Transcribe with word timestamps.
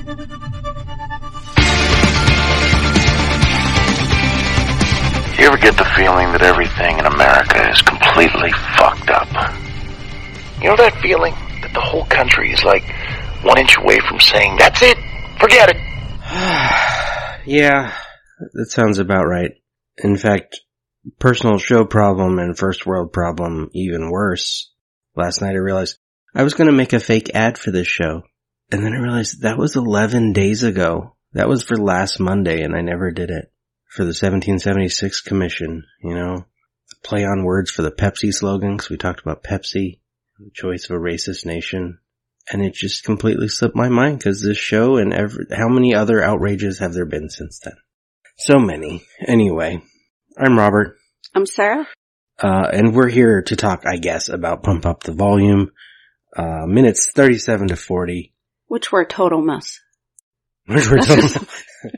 You 0.00 0.06
ever 5.46 5.58
get 5.58 5.76
the 5.76 5.84
feeling 5.94 6.32
that 6.32 6.40
everything 6.40 6.98
in 6.98 7.04
America 7.04 7.68
is 7.68 7.82
completely 7.82 8.50
fucked 8.78 9.10
up? 9.10 9.28
You 10.62 10.68
know 10.68 10.76
that 10.76 10.98
feeling 11.02 11.34
that 11.60 11.74
the 11.74 11.82
whole 11.82 12.06
country 12.06 12.50
is 12.50 12.64
like 12.64 12.82
one 13.42 13.58
inch 13.58 13.76
away 13.76 13.98
from 14.08 14.20
saying, 14.20 14.56
that's 14.58 14.80
it, 14.80 14.96
forget 15.38 15.68
it. 15.68 15.76
yeah, 17.46 17.92
that 18.54 18.70
sounds 18.70 19.00
about 19.00 19.26
right. 19.26 19.52
In 19.98 20.16
fact, 20.16 20.62
personal 21.18 21.58
show 21.58 21.84
problem 21.84 22.38
and 22.38 22.56
first 22.56 22.86
world 22.86 23.12
problem 23.12 23.68
even 23.74 24.10
worse. 24.10 24.72
Last 25.14 25.42
night 25.42 25.56
I 25.56 25.58
realized 25.58 25.98
I 26.34 26.42
was 26.42 26.54
gonna 26.54 26.72
make 26.72 26.94
a 26.94 27.00
fake 27.00 27.32
ad 27.34 27.58
for 27.58 27.70
this 27.70 27.86
show. 27.86 28.22
And 28.72 28.84
then 28.84 28.92
I 28.92 28.98
realized 28.98 29.42
that 29.42 29.58
was 29.58 29.76
11 29.76 30.32
days 30.32 30.62
ago. 30.62 31.16
That 31.32 31.48
was 31.48 31.62
for 31.62 31.76
last 31.76 32.20
Monday 32.20 32.62
and 32.62 32.74
I 32.74 32.80
never 32.80 33.10
did 33.10 33.30
it. 33.30 33.52
For 33.88 34.04
the 34.04 34.10
1776 34.10 35.20
commission, 35.22 35.84
you 36.02 36.14
know? 36.14 36.46
Play 37.02 37.24
on 37.24 37.44
words 37.44 37.70
for 37.70 37.82
the 37.82 37.90
Pepsi 37.90 38.32
slogan, 38.32 38.76
because 38.76 38.90
we 38.90 38.96
talked 38.96 39.20
about 39.20 39.42
Pepsi, 39.42 40.00
the 40.38 40.50
choice 40.54 40.84
of 40.84 40.96
a 40.96 41.00
racist 41.00 41.46
nation. 41.46 41.98
And 42.52 42.62
it 42.62 42.74
just 42.74 43.04
completely 43.04 43.48
slipped 43.48 43.74
my 43.74 43.88
mind 43.88 44.18
because 44.18 44.42
this 44.42 44.58
show 44.58 44.96
and 44.96 45.12
every, 45.12 45.46
how 45.50 45.68
many 45.68 45.94
other 45.94 46.22
outrages 46.22 46.78
have 46.78 46.92
there 46.92 47.06
been 47.06 47.30
since 47.30 47.60
then? 47.64 47.74
So 48.36 48.58
many. 48.58 49.02
Anyway, 49.20 49.82
I'm 50.38 50.58
Robert. 50.58 50.96
I'm 51.34 51.46
Sarah. 51.46 51.86
Uh, 52.38 52.68
and 52.72 52.94
we're 52.94 53.08
here 53.08 53.42
to 53.42 53.56
talk, 53.56 53.84
I 53.86 53.96
guess, 53.96 54.28
about 54.28 54.62
Pump 54.62 54.86
Up 54.86 55.02
the 55.02 55.12
Volume. 55.12 55.72
Uh, 56.36 56.66
minutes 56.66 57.10
37 57.14 57.68
to 57.68 57.76
40. 57.76 58.32
Which 58.70 58.92
were 58.92 59.00
a 59.00 59.06
total 59.06 59.42
mess. 59.42 59.80
Which 60.68 60.88
were 60.88 60.98
total, 60.98 61.44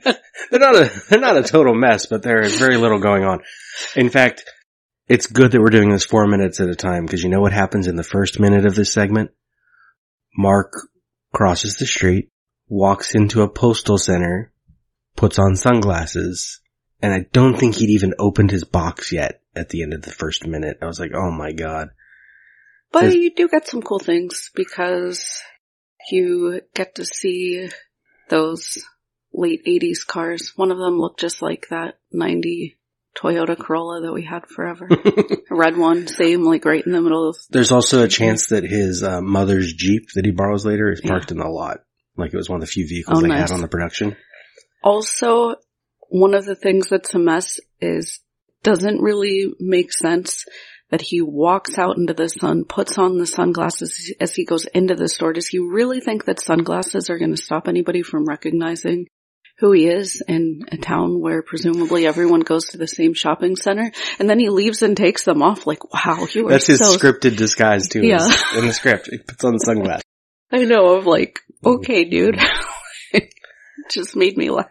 they're 0.50 0.58
not 0.58 0.74
a, 0.74 1.02
they're 1.10 1.20
not 1.20 1.36
a 1.36 1.42
total 1.42 1.74
mess, 1.74 2.06
but 2.06 2.22
there 2.22 2.40
is 2.40 2.58
very 2.58 2.78
little 2.78 2.98
going 2.98 3.24
on. 3.24 3.40
In 3.94 4.08
fact, 4.08 4.44
it's 5.06 5.26
good 5.26 5.52
that 5.52 5.60
we're 5.60 5.68
doing 5.68 5.90
this 5.90 6.06
four 6.06 6.26
minutes 6.26 6.60
at 6.60 6.70
a 6.70 6.74
time 6.74 7.04
because 7.04 7.22
you 7.22 7.28
know 7.28 7.42
what 7.42 7.52
happens 7.52 7.88
in 7.88 7.96
the 7.96 8.02
first 8.02 8.40
minute 8.40 8.64
of 8.64 8.74
this 8.74 8.90
segment? 8.90 9.32
Mark 10.34 10.72
crosses 11.34 11.76
the 11.76 11.84
street, 11.84 12.30
walks 12.70 13.14
into 13.14 13.42
a 13.42 13.50
postal 13.50 13.98
center, 13.98 14.50
puts 15.14 15.38
on 15.38 15.56
sunglasses, 15.56 16.60
and 17.02 17.12
I 17.12 17.26
don't 17.34 17.58
think 17.58 17.74
he'd 17.74 17.90
even 17.90 18.14
opened 18.18 18.50
his 18.50 18.64
box 18.64 19.12
yet 19.12 19.42
at 19.54 19.68
the 19.68 19.82
end 19.82 19.92
of 19.92 20.00
the 20.00 20.10
first 20.10 20.46
minute. 20.46 20.78
I 20.80 20.86
was 20.86 20.98
like, 20.98 21.12
oh 21.14 21.30
my 21.30 21.52
god. 21.52 21.88
But 22.90 23.02
There's- 23.02 23.14
you 23.16 23.34
do 23.34 23.46
get 23.46 23.68
some 23.68 23.82
cool 23.82 23.98
things 23.98 24.50
because 24.54 25.38
you 26.10 26.60
get 26.74 26.96
to 26.96 27.04
see 27.04 27.68
those 28.28 28.78
late 29.32 29.64
80s 29.66 30.06
cars. 30.06 30.52
One 30.56 30.70
of 30.70 30.78
them 30.78 30.98
looked 30.98 31.20
just 31.20 31.42
like 31.42 31.66
that 31.70 31.98
90 32.12 32.78
Toyota 33.16 33.58
Corolla 33.58 34.00
that 34.02 34.12
we 34.12 34.24
had 34.24 34.46
forever. 34.46 34.88
A 35.50 35.54
red 35.54 35.76
one, 35.76 36.06
same, 36.06 36.42
like 36.44 36.64
right 36.64 36.84
in 36.84 36.92
the 36.92 37.00
middle 37.00 37.28
of 37.28 37.36
There's 37.50 37.72
also 37.72 38.02
a 38.02 38.08
chance 38.08 38.48
that 38.48 38.64
his 38.64 39.02
uh, 39.02 39.20
mother's 39.20 39.72
Jeep 39.74 40.04
that 40.14 40.24
he 40.24 40.30
borrows 40.30 40.64
later 40.64 40.90
is 40.90 41.00
Yeah. 41.04 41.10
parked 41.10 41.30
in 41.30 41.38
the 41.38 41.46
lot. 41.48 41.80
Like 42.16 42.32
it 42.32 42.36
was 42.36 42.48
one 42.48 42.56
of 42.56 42.62
the 42.62 42.72
few 42.72 42.86
vehicles 42.88 43.18
Oh, 43.18 43.20
they 43.22 43.28
nice. 43.28 43.50
had 43.50 43.54
on 43.54 43.60
the 43.60 43.68
production. 43.68 44.16
Also, 44.82 45.56
one 46.08 46.34
of 46.34 46.44
the 46.44 46.54
things 46.54 46.88
that's 46.88 47.14
a 47.14 47.18
mess 47.18 47.60
is 47.80 48.20
doesn't 48.62 49.00
really 49.00 49.52
make 49.60 49.92
sense 49.92 50.44
that 50.92 51.00
he 51.00 51.22
walks 51.22 51.78
out 51.78 51.96
into 51.96 52.12
the 52.12 52.28
sun, 52.28 52.64
puts 52.64 52.98
on 52.98 53.16
the 53.16 53.26
sunglasses 53.26 54.12
as 54.20 54.34
he 54.34 54.44
goes 54.44 54.66
into 54.66 54.94
the 54.94 55.08
store. 55.08 55.32
Does 55.32 55.48
he 55.48 55.58
really 55.58 56.00
think 56.00 56.26
that 56.26 56.38
sunglasses 56.38 57.08
are 57.08 57.18
going 57.18 57.34
to 57.34 57.42
stop 57.42 57.66
anybody 57.66 58.02
from 58.02 58.26
recognizing 58.26 59.06
who 59.58 59.72
he 59.72 59.88
is 59.88 60.22
in 60.28 60.66
a 60.70 60.76
town 60.76 61.18
where 61.18 61.40
presumably 61.42 62.06
everyone 62.06 62.40
goes 62.40 62.66
to 62.66 62.76
the 62.76 62.86
same 62.86 63.14
shopping 63.14 63.56
center? 63.56 63.90
And 64.18 64.28
then 64.28 64.38
he 64.38 64.50
leaves 64.50 64.82
and 64.82 64.94
takes 64.94 65.24
them 65.24 65.42
off 65.42 65.66
like, 65.66 65.82
wow, 65.94 66.26
you 66.34 66.48
are 66.48 66.50
That's 66.50 66.66
his 66.66 66.80
so 66.80 66.98
scripted 66.98 67.38
disguise 67.38 67.88
too. 67.88 68.04
Yeah. 68.04 68.30
In 68.54 68.66
the 68.66 68.74
script, 68.74 69.08
he 69.10 69.16
puts 69.16 69.42
on 69.44 69.58
sunglasses. 69.60 70.04
I 70.52 70.66
know, 70.66 70.96
of 70.96 71.06
like, 71.06 71.40
okay, 71.64 72.04
dude. 72.04 72.38
Just 73.90 74.14
made 74.14 74.36
me 74.36 74.50
laugh. 74.50 74.66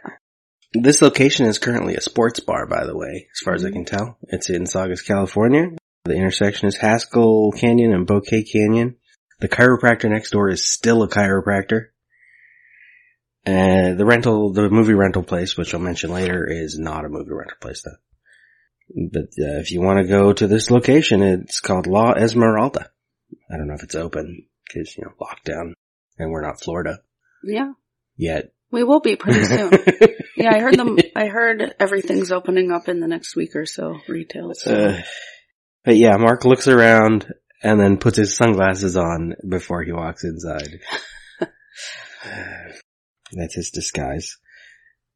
This 0.74 1.02
location 1.02 1.48
is 1.48 1.58
currently 1.58 1.96
a 1.96 2.02
sports 2.02 2.40
bar, 2.40 2.68
by 2.68 2.86
the 2.86 2.96
way, 2.96 3.28
as 3.34 3.40
far 3.44 3.56
as 3.56 3.66
I 3.66 3.70
mm-hmm. 3.70 3.78
can 3.78 3.86
tell. 3.86 4.18
It's 4.28 4.52
in 4.52 4.68
Saugus, 4.68 5.02
California. 5.02 5.72
The 6.04 6.16
intersection 6.16 6.68
is 6.68 6.78
Haskell 6.78 7.52
Canyon 7.52 7.94
and 7.94 8.08
Bouquet 8.08 8.44
Canyon. 8.44 8.96
The 9.40 9.48
chiropractor 9.50 10.10
next 10.10 10.32
door 10.32 10.50
is 10.50 10.68
still 10.68 11.04
a 11.04 11.08
chiropractor. 11.08 11.88
And 13.46 13.98
the 14.00 14.06
rental, 14.06 14.52
the 14.54 14.70
movie 14.70 14.94
rental 14.94 15.24
place, 15.24 15.58
which 15.58 15.74
I'll 15.74 15.80
mention 15.80 16.12
later, 16.12 16.46
is 16.50 16.78
not 16.78 17.06
a 17.06 17.10
movie 17.10 17.32
rental 17.32 17.58
place 17.60 17.84
though. 17.84 17.98
But 19.12 19.30
uh, 19.40 19.60
if 19.60 19.72
you 19.72 19.82
want 19.82 20.00
to 20.00 20.08
go 20.08 20.34
to 20.34 20.48
this 20.48 20.70
location, 20.70 21.22
it's 21.24 21.60
called 21.60 21.88
La 21.88 22.12
Esmeralda. 22.14 22.90
I 23.52 23.58
don't 23.58 23.68
know 23.68 23.76
if 23.76 23.84
it's 23.84 23.96
open 23.96 24.46
because 24.68 24.96
you 24.98 25.04
know 25.06 25.12
lockdown, 25.20 25.74
and 26.18 26.30
we're 26.32 26.42
not 26.46 26.60
Florida 26.62 27.00
Yeah. 27.44 27.72
yet. 28.18 28.52
We 28.72 28.84
will 28.84 29.00
be 29.02 29.16
pretty 29.16 29.44
soon. 29.44 29.72
Yeah, 30.38 30.56
I 30.56 30.60
heard 30.60 30.76
them. 30.76 30.98
I 31.16 31.28
heard 31.28 31.76
everything's 31.80 32.32
opening 32.32 32.72
up 32.72 32.88
in 32.88 33.00
the 33.02 33.08
next 33.08 33.36
week 33.36 33.56
or 33.56 33.66
so. 33.66 34.00
Retail. 34.08 34.54
So. 34.56 34.74
Uh, 34.74 35.02
but 35.84 35.98
yeah, 35.98 36.18
Mark 36.18 36.46
looks 36.46 36.68
around 36.68 37.26
and 37.64 37.80
then 37.80 37.98
puts 37.98 38.18
his 38.18 38.36
sunglasses 38.36 38.98
on 38.98 39.36
before 39.48 39.84
he 39.84 39.92
walks 39.92 40.24
inside. 40.24 40.80
That's 43.34 43.56
his 43.56 43.70
disguise. 43.70 44.38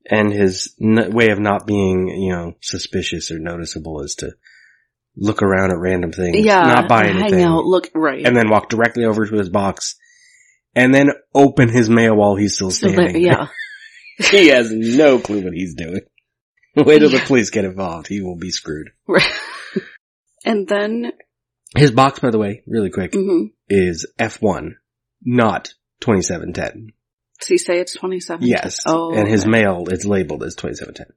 And 0.10 0.32
his 0.32 0.76
n- 0.82 1.12
way 1.14 1.30
of 1.30 1.40
not 1.40 1.66
being, 1.66 2.08
you 2.08 2.32
know, 2.32 2.54
suspicious 2.62 3.32
or 3.32 3.40
noticeable 3.40 4.02
is 4.02 4.16
to 4.16 4.34
look 5.18 5.42
around 5.42 5.72
at 5.72 5.80
random 5.80 6.12
things, 6.12 6.46
yeah, 6.46 6.62
not 6.62 6.88
buy 6.88 7.06
anything. 7.08 7.40
hang 7.40 7.44
out. 7.44 7.66
Look 7.66 7.90
right. 7.96 8.26
and 8.26 8.36
then 8.38 8.50
walk 8.50 8.70
directly 8.70 9.06
over 9.06 9.26
to 9.26 9.36
his 9.36 9.50
box, 9.50 9.96
and 10.76 10.94
then 10.94 11.10
open 11.34 11.70
his 11.70 11.90
mail 11.90 12.16
while 12.16 12.36
he's 12.36 12.54
still 12.56 12.70
standing. 12.72 13.14
there- 13.14 13.18
yeah. 13.18 13.48
he 14.30 14.48
has 14.50 14.70
no 14.72 15.18
clue 15.20 15.44
what 15.44 15.54
he's 15.54 15.74
doing. 15.74 16.02
Wait 16.76 17.00
till 17.00 17.10
the 17.10 17.20
police 17.26 17.50
get 17.50 17.66
involved. 17.66 18.08
He 18.08 18.22
will 18.22 18.38
be 18.38 18.52
screwed. 18.52 18.92
Right. 19.08 19.24
and 20.46 20.68
then, 20.68 21.12
His 21.76 21.92
box, 21.92 22.20
by 22.20 22.30
the 22.32 22.38
way, 22.40 22.64
really 22.68 22.90
quick, 22.90 23.12
mhm. 23.12 23.52
is 23.68 24.06
F1, 24.20 24.76
not 25.24 25.74
2710. 26.02 26.94
does 27.40 27.48
he 27.48 27.58
say 27.58 27.80
it's 27.80 27.94
twenty 27.96 28.20
seven? 28.20 28.48
Yes. 28.48 28.80
Oh. 28.86 29.14
And 29.14 29.28
his 29.28 29.42
okay. 29.42 29.50
mail 29.52 29.88
is 29.90 30.06
labeled 30.06 30.44
as 30.44 30.56
2710. 30.56 31.08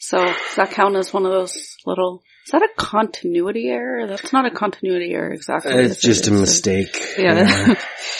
So 0.00 0.18
does 0.18 0.56
that 0.56 0.70
count 0.72 0.96
as 0.96 1.12
one 1.14 1.24
of 1.24 1.32
those 1.32 1.76
little? 1.86 2.22
Is 2.46 2.50
that 2.52 2.62
a 2.62 2.68
continuity 2.76 3.68
error? 3.68 4.06
That's 4.06 4.32
not 4.32 4.44
a 4.44 4.50
continuity 4.50 5.12
error 5.14 5.32
exactly. 5.32 5.72
It's 5.72 6.04
It 6.04 6.06
just 6.06 6.28
a 6.28 6.34
is 6.34 6.40
mistake. 6.40 7.14
Yeah. 7.16 7.74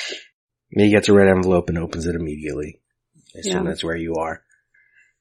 he 0.70 0.90
gets 0.90 1.08
a 1.10 1.12
red 1.12 1.28
envelope 1.28 1.68
and 1.68 1.76
opens 1.78 2.06
it 2.06 2.14
immediately. 2.14 2.80
I 3.36 3.40
assume 3.40 3.64
Yeah. 3.64 3.70
that's 3.70 3.84
where 3.84 3.96
you 3.96 4.14
are. 4.16 4.42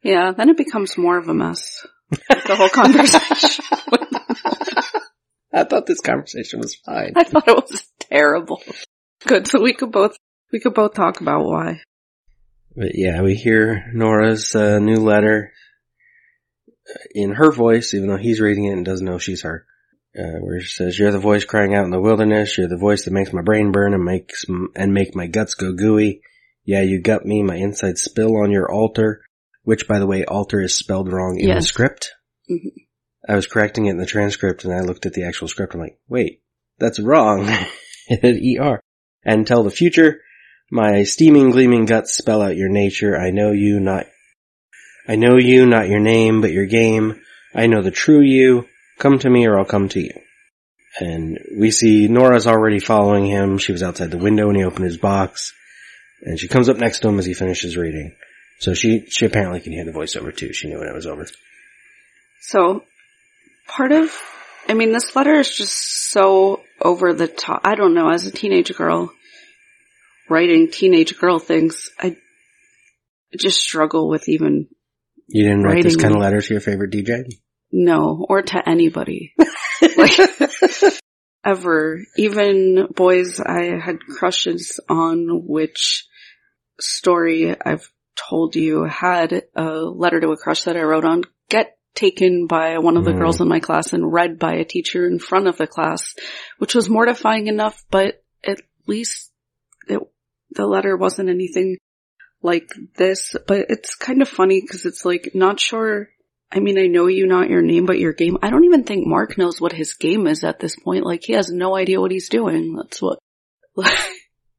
yeah. 0.03 0.31
Then 0.31 0.49
it 0.49 0.57
becomes 0.57 0.97
more 0.97 1.17
of 1.17 1.27
a 1.27 1.33
mess. 1.33 1.85
the 2.09 2.55
whole 2.55 2.69
conversation. 2.69 3.65
I 5.53 5.63
thought 5.65 5.85
this 5.85 6.01
conversation 6.01 6.59
was 6.59 6.75
fine. 6.75 7.13
I 7.15 7.23
thought 7.23 7.47
it 7.47 7.55
was 7.55 7.83
terrible. 7.99 8.61
Good. 9.25 9.47
So 9.47 9.61
we 9.61 9.73
could 9.73 9.91
both 9.91 10.17
we 10.51 10.59
could 10.59 10.73
both 10.73 10.93
talk 10.93 11.21
about 11.21 11.45
why. 11.45 11.81
But 12.75 12.91
yeah, 12.95 13.21
we 13.21 13.35
hear 13.35 13.85
Nora's 13.93 14.55
uh, 14.55 14.79
new 14.79 14.97
letter 14.97 15.51
in 17.13 17.31
her 17.33 17.51
voice, 17.51 17.93
even 17.93 18.09
though 18.09 18.17
he's 18.17 18.41
reading 18.41 18.65
it 18.65 18.73
and 18.73 18.85
doesn't 18.85 19.05
know 19.05 19.17
she's 19.19 19.43
her. 19.43 19.65
Uh, 20.17 20.37
where 20.41 20.59
she 20.61 20.67
says, 20.69 20.97
"You're 20.97 21.11
the 21.11 21.17
voice 21.19 21.43
crying 21.43 21.73
out 21.73 21.85
in 21.85 21.91
the 21.91 21.99
wilderness. 22.01 22.55
You're 22.57 22.67
the 22.67 22.77
voice 22.77 23.05
that 23.05 23.13
makes 23.13 23.33
my 23.33 23.41
brain 23.41 23.71
burn 23.71 23.93
and 23.95 24.03
makes 24.03 24.45
m- 24.47 24.69
and 24.75 24.93
make 24.93 25.15
my 25.15 25.25
guts 25.25 25.55
go 25.55 25.73
gooey. 25.73 26.21
Yeah, 26.65 26.81
you 26.81 27.01
got 27.01 27.25
me. 27.25 27.41
My 27.41 27.55
insides 27.55 28.03
spill 28.03 28.37
on 28.37 28.51
your 28.51 28.71
altar, 28.71 29.21
which, 29.63 29.87
by 29.87 29.97
the 29.97 30.05
way, 30.05 30.23
altar 30.23 30.61
is 30.61 30.75
spelled 30.75 31.11
wrong 31.11 31.39
in 31.39 31.47
the 31.47 31.55
Yes. 31.55 31.65
script. 31.65 32.11
Mhm. 32.49 32.82
I 33.27 33.35
was 33.35 33.47
correcting 33.47 33.85
it 33.85 33.91
in 33.91 33.97
the 33.97 34.05
transcript, 34.05 34.65
and 34.65 34.73
I 34.73 34.81
looked 34.81 35.05
at 35.05 35.13
the 35.13 35.23
actual 35.23 35.47
script. 35.47 35.73
I'm 35.73 35.79
like, 35.79 35.97
wait, 36.07 36.41
that's 36.77 36.99
wrong. 36.99 37.47
it 38.07 38.59
er. 38.59 38.81
And 39.23 39.47
tell 39.47 39.63
the 39.63 39.71
future, 39.71 40.21
my 40.69 41.03
steaming, 41.03 41.51
gleaming 41.51 41.85
guts 41.85 42.15
spell 42.15 42.41
out 42.41 42.57
your 42.57 42.69
nature. 42.69 43.17
I 43.17 43.31
know 43.31 43.51
you, 43.51 43.79
not, 43.79 44.07
I 45.07 45.15
know 45.15 45.37
you, 45.37 45.65
not 45.65 45.87
your 45.87 46.01
name, 46.01 46.41
but 46.41 46.51
your 46.51 46.65
game. 46.65 47.21
I 47.55 47.67
know 47.67 47.81
the 47.81 47.91
true 47.91 48.21
you. 48.21 48.67
Come 48.99 49.19
to 49.19 49.29
me 49.29 49.45
or 49.45 49.57
I'll 49.57 49.65
come 49.65 49.89
to 49.89 50.01
you. 50.01 50.13
And 50.99 51.39
we 51.57 51.71
see 51.71 52.07
Nora's 52.07 52.47
already 52.47 52.79
following 52.79 53.25
him. 53.25 53.57
She 53.57 53.71
was 53.71 53.81
outside 53.83 54.11
the 54.11 54.17
window 54.17 54.47
when 54.47 54.55
he 54.55 54.63
opened 54.63 54.85
his 54.85 54.97
box. 54.97 55.53
And 56.21 56.39
she 56.39 56.47
comes 56.47 56.69
up 56.69 56.77
next 56.77 56.99
to 56.99 57.09
him 57.09 57.19
as 57.19 57.25
he 57.25 57.33
finishes 57.33 57.77
reading. 57.77 58.15
So 58.59 58.73
she, 58.73 59.05
she 59.07 59.25
apparently 59.25 59.59
can 59.61 59.73
hear 59.73 59.85
the 59.85 59.91
voiceover 59.91 60.35
too. 60.35 60.53
She 60.53 60.67
knew 60.67 60.79
when 60.79 60.87
it 60.87 60.93
was 60.93 61.07
over. 61.07 61.27
So 62.41 62.83
part 63.67 63.91
of 63.91 64.11
I 64.67 64.73
mean 64.73 64.91
this 64.91 65.15
letter 65.15 65.33
is 65.39 65.53
just 65.53 66.11
so 66.11 66.61
over 66.81 67.13
the 67.13 67.27
top. 67.27 67.61
I 67.63 67.75
don't 67.75 67.93
know, 67.93 68.09
as 68.09 68.25
a 68.25 68.31
teenage 68.31 68.73
girl 68.75 69.11
writing 70.29 70.71
teenage 70.71 71.17
girl 71.17 71.39
things, 71.39 71.89
I 71.99 72.15
just 73.37 73.59
struggle 73.59 74.09
with 74.09 74.29
even 74.29 74.67
You 75.27 75.43
didn't 75.43 75.63
write 75.63 75.83
this 75.83 75.95
kind 75.95 76.15
of 76.15 76.21
letter 76.21 76.41
to 76.41 76.53
your 76.53 76.61
favorite 76.61 76.91
DJ? 76.91 77.25
no 77.73 78.23
or 78.29 78.43
to 78.43 78.69
anybody. 78.69 79.33
like, 79.97 80.19
ever. 81.43 81.99
Even 82.15 82.87
boys 82.95 83.39
I 83.39 83.79
had 83.83 83.99
crushes 83.99 84.79
on, 84.87 85.45
which 85.45 86.05
story 86.79 87.55
I've 87.59 87.91
told 88.15 88.55
you 88.55 88.83
had 88.83 89.43
a 89.55 89.69
letter 89.71 90.21
to 90.21 90.29
a 90.29 90.37
crush 90.37 90.63
that 90.63 90.77
I 90.77 90.81
wrote 90.81 91.05
on 91.05 91.23
get 91.49 91.77
taken 91.95 92.47
by 92.47 92.77
one 92.79 92.97
of 92.97 93.05
the 93.05 93.11
Mm. 93.11 93.19
girls 93.19 93.39
in 93.41 93.47
my 93.47 93.59
class 93.59 93.93
and 93.93 94.11
read 94.11 94.39
by 94.39 94.53
a 94.55 94.65
teacher 94.65 95.05
in 95.07 95.19
front 95.19 95.47
of 95.47 95.57
the 95.57 95.67
class, 95.67 96.15
which 96.57 96.75
was 96.75 96.89
mortifying 96.89 97.47
enough, 97.47 97.83
but 97.91 98.23
at 98.43 98.61
least 98.87 99.31
it, 99.87 99.99
the 100.51 100.65
letter 100.65 100.97
wasn't 100.97 101.29
anything 101.29 101.77
like 102.41 102.69
this, 102.95 103.35
but 103.47 103.67
it's 103.69 103.95
kind 103.95 104.21
of 104.21 104.27
funny 104.29 104.59
because 104.61 104.85
it's 104.85 105.05
like 105.05 105.31
not 105.33 105.59
sure. 105.59 106.09
I 106.51 106.59
mean, 106.59 106.77
I 106.77 106.85
know 106.87 107.07
you, 107.07 107.25
not 107.25 107.49
your 107.49 107.61
name, 107.63 107.85
but 107.85 107.97
your 107.99 108.13
game. 108.13 108.37
I 108.43 108.49
don't 108.51 108.65
even 108.65 108.83
think 108.83 109.07
Mark 109.07 109.37
knows 109.37 109.59
what 109.59 109.71
his 109.73 109.93
game 109.93 110.27
is 110.27 110.43
at 110.43 110.59
this 110.59 110.75
point. 110.75 111.05
Like 111.05 111.23
he 111.23 111.33
has 111.33 111.49
no 111.49 111.75
idea 111.75 111.99
what 111.99 112.11
he's 112.11 112.29
doing. 112.29 112.75
That's 112.75 113.01
what, 113.01 113.17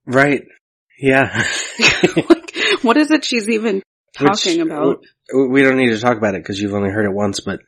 Right. 0.07 0.43
Yeah. 0.99 1.45
like, 2.17 2.57
what 2.83 2.97
is 2.97 3.11
it 3.11 3.25
she's 3.25 3.49
even 3.49 3.83
talking 4.15 4.59
Which, 4.61 4.67
about? 4.67 5.05
We 5.35 5.63
don't 5.63 5.77
need 5.77 5.91
to 5.91 6.01
talk 6.01 6.17
about 6.17 6.35
it 6.35 6.43
because 6.43 6.61
you've 6.61 6.75
only 6.75 6.91
heard 6.91 7.07
it 7.07 7.13
once, 7.15 7.41
but 7.41 7.61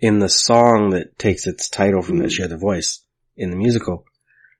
in 0.00 0.18
the 0.18 0.28
song 0.28 0.90
that 0.90 1.18
takes 1.18 1.46
its 1.46 1.68
title 1.68 2.02
from 2.02 2.18
the 2.18 2.26
Mhm. 2.26 2.30
Share 2.32 2.48
the 2.48 2.56
Voice 2.56 3.00
in 3.36 3.50
the 3.50 3.56
musical, 3.56 4.04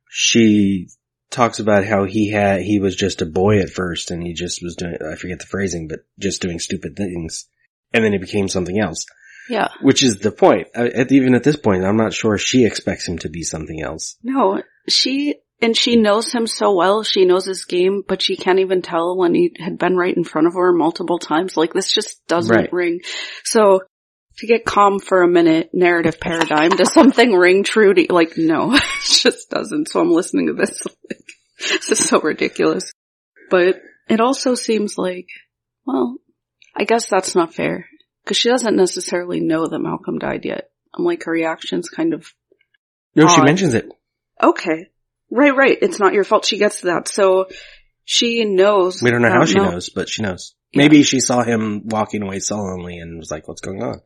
she 0.08 0.88
talks 1.31 1.58
about 1.58 1.85
how 1.85 2.05
he 2.05 2.31
had, 2.31 2.62
he 2.62 2.79
was 2.79 2.94
just 2.94 3.20
a 3.23 3.26
boy 3.26 3.58
at 3.61 3.70
first 3.70 4.11
and 4.11 4.23
he 4.23 4.32
just 4.32 4.62
was 4.62 4.76
doing, 4.76 4.96
I 5.05 5.17
forget 5.17 5.41
the 5.41 5.46
phrasing, 5.46 5.88
but 5.88 6.00
just 6.19 6.41
doing 6.41 6.61
stupid 6.61 6.96
things. 6.96 7.46
And 7.93 8.05
then 8.05 8.12
he 8.12 8.19
became 8.19 8.49
something 8.49 8.79
else, 8.79 9.05
Yeah. 9.49 9.69
which 9.82 10.02
is 10.02 10.19
the 10.19 10.31
point. 10.31 10.69
I, 10.76 10.88
at, 10.88 11.12
even 11.12 11.35
at 11.35 11.43
this 11.44 11.56
point, 11.56 11.85
I'm 11.85 11.96
not 11.96 12.12
sure 12.14 12.38
she 12.38 12.64
expects 12.64 13.08
him 13.08 13.19
to 13.19 13.29
be 13.29 13.43
something 13.43 13.81
else. 13.82 14.17
No, 14.23 14.62
she, 14.88 15.37
and 15.65 15.75
she 15.77 15.97
knows 15.97 16.31
him 16.31 16.47
so 16.47 16.75
well. 16.75 17.03
She 17.03 17.25
knows 17.25 17.47
his 17.47 17.65
game, 17.65 18.03
but 18.07 18.21
she 18.21 18.37
can't 18.37 18.59
even 18.59 18.83
tell 18.83 19.17
when 19.17 19.35
he 19.35 19.57
had 19.59 19.79
been 19.79 19.97
right 19.97 20.15
in 20.15 20.23
front 20.23 20.47
of 20.47 20.55
her 20.55 20.73
multiple 20.73 21.19
times. 21.19 21.57
Like 21.57 21.73
this 21.73 21.91
just 21.91 22.25
doesn't 22.27 22.55
Right. 22.55 22.73
ring. 22.73 23.01
So 23.45 23.81
to 24.39 24.47
get 24.47 24.67
calm 24.67 24.99
for 24.99 25.23
a 25.23 25.29
minute, 25.29 25.71
narrative 25.73 26.21
paradigm, 26.21 26.71
does 26.71 26.93
something 26.93 27.33
ring 27.33 27.65
true 27.65 27.95
to 27.95 28.01
you? 28.03 28.09
Like, 28.11 28.37
no, 28.37 28.75
it 28.75 28.83
just 29.03 29.49
doesn't. 29.49 29.89
So 29.89 30.01
I'm 30.01 30.11
listening 30.13 30.47
to 30.49 30.53
this. 30.55 30.83
Like, 31.11 31.79
this 31.79 31.93
is 31.93 32.09
so 32.09 32.21
ridiculous. 32.21 32.93
But 33.49 33.81
it 34.09 34.21
also 34.21 34.55
seems 34.55 34.99
like, 34.99 35.29
well, 35.87 36.17
I 36.75 36.85
guess 36.85 37.07
that's 37.07 37.35
not 37.35 37.55
fair. 37.55 37.87
Cause 38.27 38.37
she 38.37 38.51
doesn't 38.51 38.77
necessarily 38.77 39.41
know 39.41 39.67
that 39.67 39.79
Malcolm 39.79 40.19
died 40.19 40.45
yet. 40.45 40.69
I'm 40.93 41.05
like, 41.05 41.25
her 41.25 41.33
reaction's 41.33 41.89
kind 41.89 42.13
of 42.13 42.35
No, 43.15 43.29
she 43.29 43.41
mentions 43.41 43.75
it. 43.75 43.89
Okay. 44.43 44.89
Right, 45.35 45.57
right. 45.57 45.77
It's 45.83 45.99
not 45.99 46.15
your 46.15 46.23
fault 46.23 46.45
she 46.45 46.59
gets 46.59 46.83
that. 46.83 47.09
So 47.09 47.49
she 48.05 48.45
knows. 48.45 49.03
We 49.03 49.11
don't 49.11 49.21
know 49.21 49.33
how 49.33 49.45
she 49.45 49.59
Mal- 49.59 49.73
knows, 49.73 49.89
but 49.89 50.09
she 50.09 50.23
knows. 50.23 50.55
Yeah. 50.73 50.83
Maybe 50.83 51.03
she 51.03 51.19
saw 51.19 51.43
him 51.43 51.89
walking 51.89 52.23
away 52.23 52.39
sullenly 52.39 52.99
and 52.99 53.19
was 53.19 53.33
like, 53.33 53.49
what's 53.49 53.61
going 53.61 53.83
on? 53.83 54.01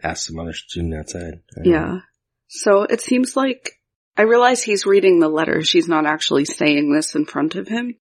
Asked 0.00 0.26
some 0.26 0.38
other 0.38 0.52
student 0.52 0.94
outside. 0.94 1.40
Don't 1.56 1.66
know. 1.66 1.70
Yeah. 1.72 1.98
So 2.46 2.84
it 2.84 3.00
seems 3.00 3.36
like 3.36 3.80
I 4.16 4.22
realize 4.22 4.62
he's 4.62 4.86
reading 4.86 5.18
the 5.18 5.28
letter. 5.28 5.64
She's 5.64 5.88
not 5.88 6.06
actually 6.06 6.44
saying 6.44 6.92
this 6.92 7.16
in 7.16 7.26
front 7.26 7.56
of 7.56 7.66
him, 7.66 7.96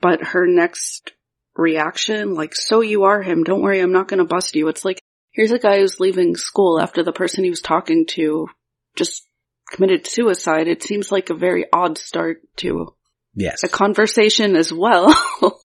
but 0.00 0.24
her 0.24 0.48
next 0.48 1.12
reaction, 1.54 2.34
like, 2.34 2.56
so 2.56 2.80
you 2.80 3.04
are 3.04 3.22
him. 3.22 3.44
Don't 3.44 3.62
worry. 3.62 3.78
I'm 3.78 3.92
not 3.92 4.08
going 4.08 4.18
to 4.18 4.24
bust 4.24 4.56
you. 4.56 4.66
It's 4.66 4.84
like, 4.84 5.00
here's 5.30 5.52
a 5.52 5.60
guy 5.60 5.78
who's 5.78 6.00
leaving 6.00 6.34
school 6.34 6.80
after 6.80 7.04
the 7.04 7.12
person 7.12 7.44
he 7.44 7.50
was 7.50 7.60
talking 7.60 8.06
to 8.14 8.48
just 8.96 9.28
committed 9.72 10.06
suicide. 10.06 10.68
It 10.68 10.82
seems 10.82 11.10
like 11.10 11.30
a 11.30 11.34
very 11.34 11.64
odd 11.72 11.98
start 11.98 12.38
to 12.58 12.94
Yes. 13.34 13.64
a 13.64 13.68
conversation 13.68 14.54
as 14.56 14.72
well. 14.72 15.14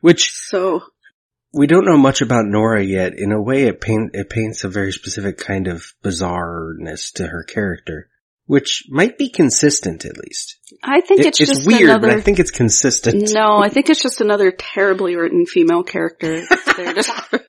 Which 0.00 0.32
so 0.32 0.80
we 1.52 1.66
don't 1.66 1.84
know 1.84 1.98
much 1.98 2.22
about 2.22 2.46
Nora 2.46 2.82
yet. 2.82 3.12
In 3.16 3.30
a 3.30 3.40
way, 3.40 3.64
it 3.64 3.80
paint 3.80 4.10
it 4.14 4.30
paints 4.30 4.64
a 4.64 4.68
very 4.68 4.90
specific 4.92 5.38
kind 5.38 5.68
of 5.68 5.84
bizarreness 6.02 7.12
to 7.14 7.26
her 7.26 7.44
character, 7.44 8.08
which 8.46 8.84
might 8.88 9.18
be 9.18 9.28
consistent 9.28 10.04
at 10.06 10.16
least. 10.16 10.56
I 10.82 11.02
think 11.02 11.20
It- 11.20 11.26
it's, 11.26 11.40
it's 11.42 11.50
just 11.50 11.66
weird, 11.66 11.82
another. 11.82 12.08
but 12.08 12.16
I 12.16 12.20
think 12.22 12.38
it's 12.40 12.50
consistent. 12.50 13.30
no, 13.34 13.58
I 13.58 13.68
think 13.68 13.90
it's 13.90 14.02
just 14.02 14.20
another 14.22 14.50
terribly 14.50 15.14
written 15.14 15.44
female 15.46 15.82
character. 15.84 16.42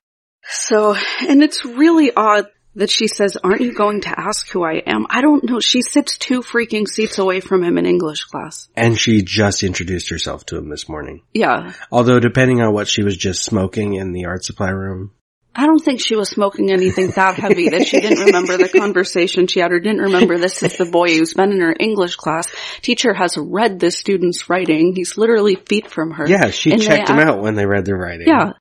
So, 0.46 0.94
and 1.26 1.42
it's 1.42 1.64
really 1.64 2.12
odd 2.14 2.46
that 2.76 2.90
she 2.90 3.08
says, 3.08 3.36
"Aren't 3.42 3.60
you 3.60 3.72
going 3.72 4.02
to 4.02 4.20
ask 4.20 4.48
who 4.48 4.64
I 4.64 4.82
am?" 4.86 5.06
I 5.10 5.20
don't 5.20 5.44
know. 5.44 5.60
She 5.60 5.82
sits 5.82 6.18
two 6.18 6.42
freaking 6.42 6.86
seats 6.86 7.18
away 7.18 7.40
from 7.40 7.62
him 7.62 7.78
in 7.78 7.86
English 7.86 8.24
class. 8.24 8.68
And 8.76 8.98
she 8.98 9.22
just 9.22 9.62
introduced 9.62 10.10
herself 10.10 10.46
to 10.46 10.56
him 10.56 10.68
this 10.68 10.88
morning. 10.88 11.22
Yeah, 11.32 11.72
Although 11.90 12.20
depending 12.20 12.60
on 12.60 12.72
what 12.72 12.88
she 12.88 13.02
was 13.02 13.16
just 13.16 13.44
smoking 13.44 13.94
in 13.94 14.12
the 14.12 14.26
art 14.26 14.44
supply 14.44 14.70
room. 14.70 15.12
I 15.56 15.66
don't 15.66 15.78
think 15.78 16.00
she 16.00 16.16
was 16.16 16.30
smoking 16.30 16.72
anything 16.72 17.10
that 17.10 17.36
heavy 17.36 17.68
that 17.68 17.86
she 17.86 18.00
didn't 18.00 18.24
remember 18.24 18.56
the 18.56 18.68
conversation 18.68 19.46
she 19.46 19.60
had 19.60 19.70
or 19.70 19.78
didn't 19.78 20.02
remember 20.02 20.36
this 20.36 20.64
is 20.64 20.76
the 20.76 20.84
boy 20.84 21.16
who's 21.16 21.34
been 21.34 21.52
in 21.52 21.60
her 21.60 21.76
English 21.78 22.16
class. 22.16 22.52
Teacher 22.82 23.14
has 23.14 23.36
read 23.38 23.78
the 23.78 23.92
student's 23.92 24.50
writing. 24.50 24.94
He's 24.96 25.16
literally 25.16 25.54
feet 25.54 25.86
from 25.86 26.10
her. 26.10 26.26
Yeah, 26.28 26.50
she 26.50 26.76
checked 26.76 27.08
him 27.08 27.18
act- 27.20 27.30
out 27.30 27.40
when 27.40 27.54
they 27.54 27.66
read 27.66 27.84
their 27.84 27.96
writing. 27.96 28.26
Yeah. 28.26 28.54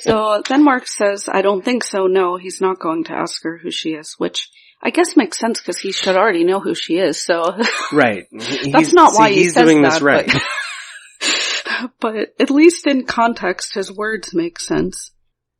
So 0.00 0.42
then 0.48 0.64
Mark 0.64 0.86
says, 0.86 1.28
I 1.30 1.42
don't 1.42 1.64
think 1.64 1.84
so. 1.84 2.06
No, 2.06 2.36
he's 2.36 2.60
not 2.60 2.78
going 2.80 3.04
to 3.04 3.12
ask 3.12 3.42
her 3.44 3.56
who 3.58 3.70
she 3.70 3.90
is, 3.90 4.14
which 4.18 4.50
I 4.82 4.90
guess 4.90 5.16
makes 5.16 5.38
sense 5.38 5.60
because 5.60 5.78
he 5.78 5.92
should 5.92 6.16
already 6.16 6.44
know 6.44 6.60
who 6.60 6.74
she 6.74 6.98
is. 6.98 7.22
So 7.22 7.42
Right. 7.92 8.26
that's 8.30 8.92
not 8.92 9.14
why 9.14 9.30
he 9.30 9.42
he's 9.44 9.54
says 9.54 9.64
doing 9.64 9.82
that. 9.82 9.92
this 9.94 10.02
right. 10.02 10.30
But, 10.30 11.90
but 12.00 12.14
at 12.40 12.50
least 12.50 12.86
in 12.86 13.04
context, 13.06 13.74
his 13.74 13.92
words 13.92 14.34
make 14.34 14.58
sense. 14.60 15.12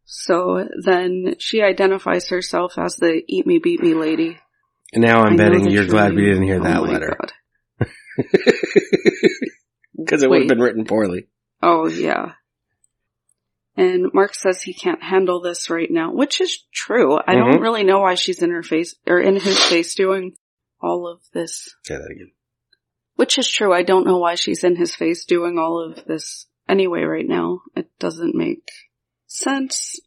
So 0.05 0.69
then 0.85 1.35
she 1.39 1.63
identifies 1.63 2.29
herself 2.29 2.79
as 2.79 2.97
the 2.97 3.23
eat 3.27 3.47
me, 3.47 3.59
beat 3.59 3.81
me 3.81 3.95
lady. 3.95 4.39
And 4.93 5.03
now 5.03 5.23
I'm 5.23 5.35
I 5.35 5.37
betting 5.37 5.69
you're 5.69 5.87
glad 5.87 6.15
we 6.15 6.25
didn't 6.25 6.45
hear 6.45 6.61
Oh 6.61 6.65
that 6.65 6.83
my 6.83 6.89
letter. 6.93 7.17
God. 7.19 7.33
Because 9.99 10.23
it 10.23 10.31
would 10.31 10.43
have 10.43 10.49
been 10.49 10.61
written 10.61 10.85
poorly. 10.85 11.27
Oh 11.63 11.89
yeah. 11.89 12.33
And 13.77 14.11
Mark 14.15 14.35
says 14.35 14.63
he 14.63 14.73
can't 14.73 15.03
handle 15.03 15.41
this 15.41 15.69
right 15.69 15.91
now, 15.91 16.13
which 16.13 16.41
is 16.41 16.65
true. 16.73 17.19
I 17.27 17.35
don't 17.35 17.59
Mhm. 17.59 17.61
really 17.63 17.85
know 17.85 18.01
why 18.01 18.15
she's 18.15 18.43
in 18.43 18.51
her 18.51 18.63
face 18.63 18.95
or 19.07 19.21
in 19.21 19.35
his 19.35 19.63
face 19.65 19.95
doing 19.95 20.37
all 20.81 21.07
of 21.07 21.21
this. 21.35 21.75
Say 21.85 21.97
that 21.97 22.11
again. 22.11 22.33
Which 23.17 23.39
is 23.39 23.49
true. 23.49 23.73
I 23.73 23.83
don't 23.83 24.07
know 24.07 24.19
why 24.19 24.35
she's 24.35 24.65
in 24.65 24.77
his 24.77 24.95
face 24.95 25.25
doing 25.27 25.59
all 25.59 25.79
of 25.81 26.05
this 26.07 26.47
anyway 26.69 27.03
right 27.03 27.27
now. 27.27 27.61
It 27.75 27.91
doesn't 27.99 28.35
make 28.35 28.69
sense. 29.27 30.01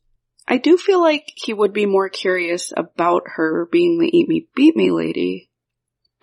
I 0.48 0.58
do 0.58 0.78
feel 0.78 1.00
like 1.00 1.32
he 1.36 1.54
would 1.54 1.74
be 1.74 1.86
more 1.86 2.10
curious 2.10 2.74
about 2.76 3.24
her 3.26 3.68
being 3.72 4.00
the 4.00 4.10
eat 4.16 4.28
me 4.28 4.48
beat 4.56 4.76
me 4.76 4.90
lady, 4.92 5.52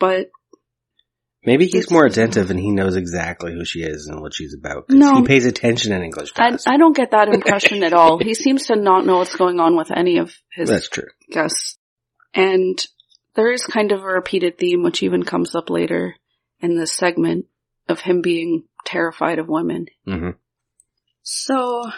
but 0.01 0.31
Maybe 1.47 1.67
he's 1.67 1.91
more 1.93 2.05
attentive 2.05 2.51
and 2.51 2.59
he 2.59 2.73
knows 2.73 2.97
exactly 2.97 3.53
who 3.55 3.65
she 3.65 3.83
is 3.83 4.09
and 4.09 4.21
what 4.21 4.35
she's 4.35 4.53
about. 4.53 4.91
No. 4.91 5.21
He 5.21 5.23
pays 5.27 5.47
attention 5.47 5.93
in 5.93 6.03
English 6.03 6.33
I. 6.37 6.59
I 6.67 6.77
don't 6.77 6.97
get 6.97 7.13
that 7.13 7.29
impression 7.33 7.85
at 7.85 7.93
all. 7.93 8.19
He 8.19 8.35
seems 8.35 8.67
to 8.67 8.77
not 8.77 9.07
know 9.07 9.19
what's 9.19 9.37
going 9.37 9.61
on 9.61 9.77
with 9.77 9.91
any 9.91 10.19
of 10.19 10.35
his 10.53 10.69
That's 10.69 10.89
true. 10.89 11.09
guests. 11.31 11.79
And 12.35 12.85
there 13.35 13.53
is 13.53 13.63
kind 13.65 13.93
of 13.93 14.03
a 14.03 14.07
repeated 14.07 14.59
theme, 14.59 14.83
which 14.83 15.03
even 15.05 15.23
comes 15.23 15.55
up 15.55 15.71
later 15.71 16.17
in 16.61 16.77
this 16.77 16.93
segment, 16.93 17.47
of 17.89 18.01
him 18.01 18.23
being 18.23 18.65
terrified 18.85 19.39
of 19.39 19.47
women. 19.49 19.87
hmm 20.05 20.31
So, 21.23 21.91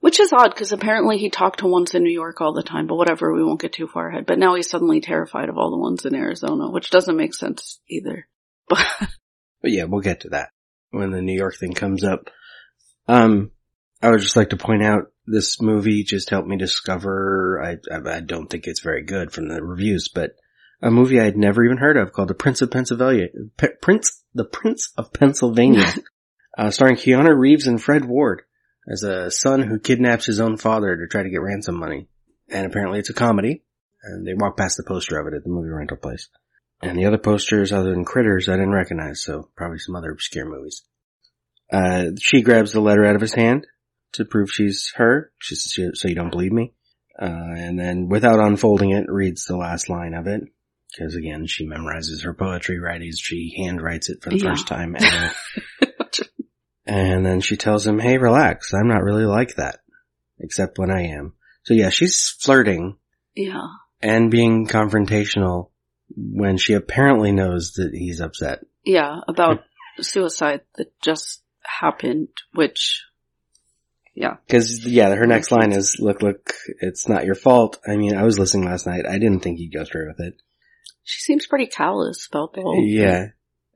which 0.00 0.20
is 0.20 0.32
odd 0.32 0.50
because 0.50 0.72
apparently 0.72 1.18
he 1.18 1.30
talked 1.30 1.60
to 1.60 1.66
ones 1.66 1.94
in 1.94 2.02
New 2.02 2.12
York 2.12 2.40
all 2.40 2.52
the 2.52 2.62
time, 2.62 2.86
but 2.86 2.96
whatever, 2.96 3.34
we 3.34 3.42
won't 3.42 3.60
get 3.60 3.72
too 3.72 3.86
far 3.86 4.08
ahead. 4.08 4.26
But 4.26 4.38
now 4.38 4.54
he's 4.54 4.70
suddenly 4.70 5.00
terrified 5.00 5.48
of 5.48 5.58
all 5.58 5.70
the 5.70 5.78
ones 5.78 6.04
in 6.04 6.14
Arizona, 6.14 6.70
which 6.70 6.90
doesn't 6.90 7.16
make 7.16 7.34
sense 7.34 7.80
either. 7.88 8.28
But 8.68 8.84
But 9.62 9.72
yeah, 9.72 9.84
we'll 9.84 10.00
get 10.00 10.20
to 10.20 10.28
that 10.28 10.50
when 10.90 11.10
the 11.10 11.22
New 11.22 11.36
York 11.36 11.56
thing 11.56 11.72
comes 11.72 12.04
up. 12.04 12.30
Um, 13.08 13.50
I 14.02 14.10
would 14.10 14.20
just 14.20 14.36
like 14.36 14.50
to 14.50 14.56
point 14.56 14.82
out 14.82 15.12
this 15.26 15.60
movie 15.60 16.04
just 16.04 16.30
helped 16.30 16.48
me 16.48 16.56
discover, 16.56 17.60
I, 17.60 17.94
I, 17.94 18.16
I 18.16 18.20
don't 18.20 18.48
think 18.48 18.66
it's 18.66 18.80
very 18.80 19.02
good 19.02 19.32
from 19.32 19.48
the 19.48 19.62
reviews, 19.62 20.08
but 20.14 20.32
a 20.82 20.90
movie 20.90 21.20
I 21.20 21.24
had 21.24 21.36
never 21.36 21.64
even 21.64 21.78
heard 21.78 21.96
of 21.96 22.12
called 22.12 22.28
The 22.28 22.34
Prince 22.34 22.62
of 22.62 22.70
Pennsylvania, 22.70 23.26
P- 23.56 23.68
Prince, 23.80 24.22
The 24.34 24.44
Prince 24.44 24.92
of 24.96 25.12
Pennsylvania, 25.12 25.86
uh, 26.58 26.70
starring 26.70 26.96
Keanu 26.96 27.36
Reeves 27.36 27.66
and 27.66 27.82
Fred 27.82 28.04
Ward 28.04 28.42
as 28.88 29.02
a 29.02 29.30
son 29.30 29.62
who 29.62 29.78
kidnaps 29.78 30.26
his 30.26 30.40
own 30.40 30.56
father 30.56 30.96
to 30.96 31.06
try 31.08 31.22
to 31.22 31.30
get 31.30 31.40
ransom 31.42 31.78
money. 31.78 32.08
And 32.48 32.66
apparently 32.66 32.98
it's 33.00 33.10
a 33.10 33.14
comedy. 33.14 33.62
And 34.02 34.26
they 34.26 34.34
walk 34.34 34.56
past 34.56 34.76
the 34.76 34.84
poster 34.86 35.18
of 35.18 35.26
it 35.26 35.34
at 35.36 35.42
the 35.42 35.50
movie 35.50 35.68
rental 35.70 35.96
place. 35.96 36.28
And 36.82 36.96
the 36.98 37.06
other 37.06 37.18
posters, 37.18 37.72
other 37.72 37.90
than 37.90 38.04
Critters, 38.04 38.48
I 38.48 38.52
didn't 38.52 38.72
recognize, 38.72 39.22
so 39.22 39.48
probably 39.56 39.78
some 39.78 39.96
other 39.96 40.10
obscure 40.12 40.44
movies. 40.48 40.82
Uh, 41.72 42.10
she 42.20 42.42
grabs 42.42 42.72
the 42.72 42.80
letter 42.80 43.04
out 43.04 43.16
of 43.16 43.20
his 43.22 43.32
hand, 43.34 43.66
to 44.12 44.24
prove 44.24 44.50
she's 44.50 44.92
her. 44.96 45.32
She 45.38 45.56
says, 45.56 45.98
so 46.00 46.06
you 46.08 46.14
don't 46.14 46.30
believe 46.30 46.52
me. 46.52 46.74
Uh, 47.20 47.24
and 47.56 47.78
then 47.78 48.08
without 48.08 48.38
unfolding 48.38 48.90
it, 48.90 49.06
reads 49.08 49.46
the 49.46 49.56
last 49.56 49.88
line 49.88 50.14
of 50.14 50.26
it. 50.26 50.42
Cause 50.98 51.16
again, 51.16 51.46
she 51.46 51.66
memorizes 51.66 52.22
her 52.24 52.32
poetry 52.32 52.78
writings. 52.78 53.18
She 53.18 53.56
handwrites 53.58 54.08
it 54.08 54.22
for 54.22 54.30
the 54.30 54.38
Yeah. 54.38 54.50
first 54.50 54.66
time 54.68 54.94
ever. 55.00 55.32
And 56.86 57.24
then 57.26 57.40
she 57.40 57.56
tells 57.56 57.86
him, 57.86 57.98
Hey, 57.98 58.18
relax. 58.18 58.72
I'm 58.72 58.88
not 58.88 59.02
really 59.02 59.24
like 59.24 59.56
that. 59.56 59.80
Except 60.38 60.78
when 60.78 60.90
I 60.90 61.08
am. 61.08 61.32
So 61.64 61.74
yeah, 61.74 61.90
she's 61.90 62.28
flirting 62.28 62.96
Yeah. 63.34 63.66
and 64.00 64.30
being 64.30 64.66
confrontational 64.66 65.70
when 66.14 66.56
she 66.58 66.74
apparently 66.74 67.32
knows 67.32 67.72
that 67.74 67.90
he's 67.92 68.20
upset. 68.20 68.60
Yeah, 68.84 69.20
about 69.26 69.64
suicide 70.00 70.60
that 70.76 70.92
just 71.02 71.42
happened, 71.64 72.28
which, 72.54 73.02
yeah. 74.14 74.36
Cause 74.48 74.84
yeah, 74.86 75.12
her 75.14 75.26
next 75.26 75.50
line 75.50 75.72
is, 75.72 75.96
look, 75.98 76.22
look, 76.22 76.52
it's 76.80 77.08
not 77.08 77.24
your 77.24 77.34
fault. 77.34 77.80
I 77.86 77.96
mean, 77.96 78.14
I 78.16 78.22
was 78.22 78.38
listening 78.38 78.66
last 78.68 78.86
night. 78.86 79.06
I 79.06 79.18
didn't 79.18 79.40
think 79.40 79.58
he'd 79.58 79.74
go 79.74 79.84
through 79.84 80.08
with 80.08 80.20
it. 80.20 80.34
She 81.02 81.20
seems 81.20 81.46
pretty 81.46 81.66
callous 81.66 82.28
about 82.30 82.52
the 82.54 82.62
whole. 82.62 82.82
Yeah. 82.84 83.28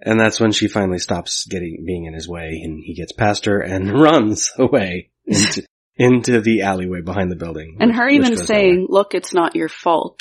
And 0.03 0.19
that's 0.19 0.41
when 0.41 0.53
she 0.53 0.67
finally 0.69 0.99
stops 0.99 1.47
getting, 1.47 1.85
being 1.87 2.07
in 2.07 2.15
his 2.15 2.29
way 2.29 2.61
and 2.65 2.83
he 2.83 2.95
gets 2.95 3.13
past 3.13 3.45
her 3.47 3.61
and 3.61 3.93
runs 4.01 4.51
away 4.59 5.11
into, 5.27 5.65
into 5.97 6.41
the 6.41 6.63
alleyway 6.63 7.03
behind 7.03 7.31
the 7.31 7.37
building. 7.37 7.77
And 7.81 7.91
which- 7.91 7.97
her 7.99 8.09
even 8.09 8.37
saying, 8.37 8.87
look, 8.89 9.15
it's 9.15 9.35
not 9.35 9.57
your 9.57 9.69
fault, 9.69 10.21